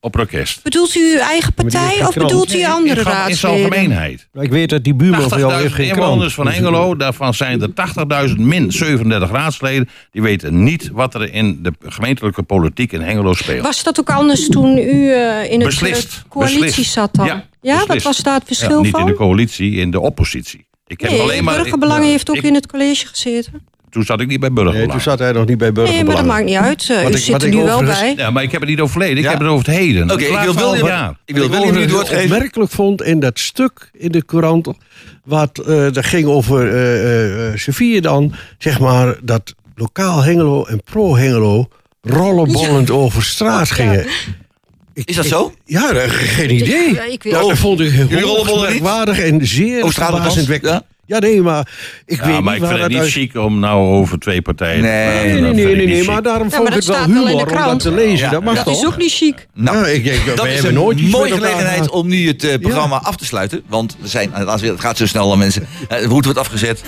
[0.00, 0.62] op orkest.
[0.62, 3.30] Bedoelt u uw eigen partij of bedoelt u andere raadsleden?
[3.30, 4.28] In zijn algemeenheid.
[4.32, 6.02] Ik weet dat die buurman van jou heeft geen krant.
[6.02, 9.88] inwoners van Hengelo, daarvan zijn er 80.000 min 37 raadsleden.
[10.10, 13.62] Die weten niet wat er in de gemeentelijke politiek in Hengelo speelt.
[13.62, 16.92] Was dat ook anders toen u uh, in het beslist, coalitie beslist.
[16.92, 17.26] zat dan?
[17.26, 19.00] Ja, ja wat was daar het verschil ja, niet van?
[19.00, 20.66] in de coalitie, in de oppositie.
[20.86, 23.66] Ik heb nee, alleen maar, Burgerbelangen ik, heeft ook ik, in het college gezeten.
[23.90, 24.88] Toen zat ik niet bij Burgerbelangen.
[24.88, 26.06] Nee, toen zat hij nog niet bij Nee, Burgerbelangen.
[26.06, 26.88] maar dat maakt niet uit.
[26.88, 28.14] Uh, u ik, zit er nu wel bij.
[28.16, 29.30] Ja, maar ik heb het niet over verleden, ik Ja.
[29.30, 30.10] heb het over het heden.
[30.10, 31.14] Oké, ik wil wel- jaar.
[31.24, 32.34] Ik wil Wat wel ik even overigens geven.
[32.36, 34.68] opmerkelijk vond in dat stuk in de courant...
[35.24, 38.34] wat uh, dat ging over uh, uh, Sevilla dan...
[38.58, 41.68] zeg maar dat lokaal Hengelo en pro-Hengelo...
[42.02, 44.06] rollenbollend over straat gingen.
[44.94, 45.52] Ik- Is dat ik- zo?
[45.64, 46.94] Ja, geen idee.
[46.94, 48.80] Ja, ik weet- dat, dat vond ik niet?
[48.80, 50.34] waardig en zeer Oh, straatbepas?
[50.34, 50.72] verbazingwekkend.
[50.72, 50.82] Ja?
[51.06, 51.68] Ja, nee, maar
[52.06, 53.10] ik Ja, weet maar niet ik vind het niet uit...
[53.10, 55.30] chic om nou over twee partijen te Nee, praten.
[55.30, 57.46] Nee, nee, nee, nee, nee, maar daarom Ja, vond maar ik wel wel in humor
[57.46, 58.26] de om dat te lezen.
[58.26, 58.54] Ja, dat mag.
[58.62, 59.46] Dat is ook niet chic.
[59.54, 63.16] Nou, ik, ik, dat is hebben een mooie gelegenheid om nu het eh, programma af
[63.16, 63.62] te sluiten.
[63.68, 65.66] Want we zijn, het gaat zo snel aan mensen.
[65.88, 66.82] Route wordt afgezet.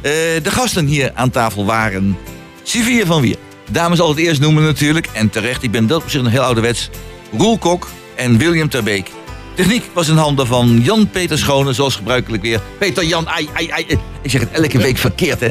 [0.00, 0.12] Eh,
[0.42, 2.16] de gasten hier aan tafel waren
[2.62, 3.36] Sivia van Wier.
[3.70, 5.08] Dames al het eerst noemen natuurlijk.
[5.12, 6.90] En terecht, ik ben dat op zich nog heel ouderwets.
[7.36, 9.10] Roel Kok en William Terbeek.
[9.58, 12.60] Techniek was in handen van Jan-Peter Schone, zoals gebruikelijk weer.
[12.78, 13.86] Peter Jan, ai, ai, ai.
[14.22, 15.50] Ik zeg het elke week verkeerd, hè?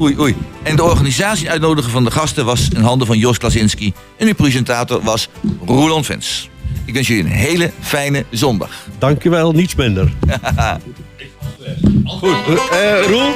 [0.00, 0.36] Oei, oei.
[0.62, 3.92] En de organisatie uitnodigen van de gasten was in handen van Jos Klasinski.
[4.16, 5.28] En uw presentator was
[5.66, 6.48] Roland Vens.
[6.84, 8.86] Ik wens jullie een hele fijne zondag.
[8.98, 10.12] Dankjewel, niets minder.
[12.04, 12.36] Goed,
[12.70, 13.32] eh, Roel?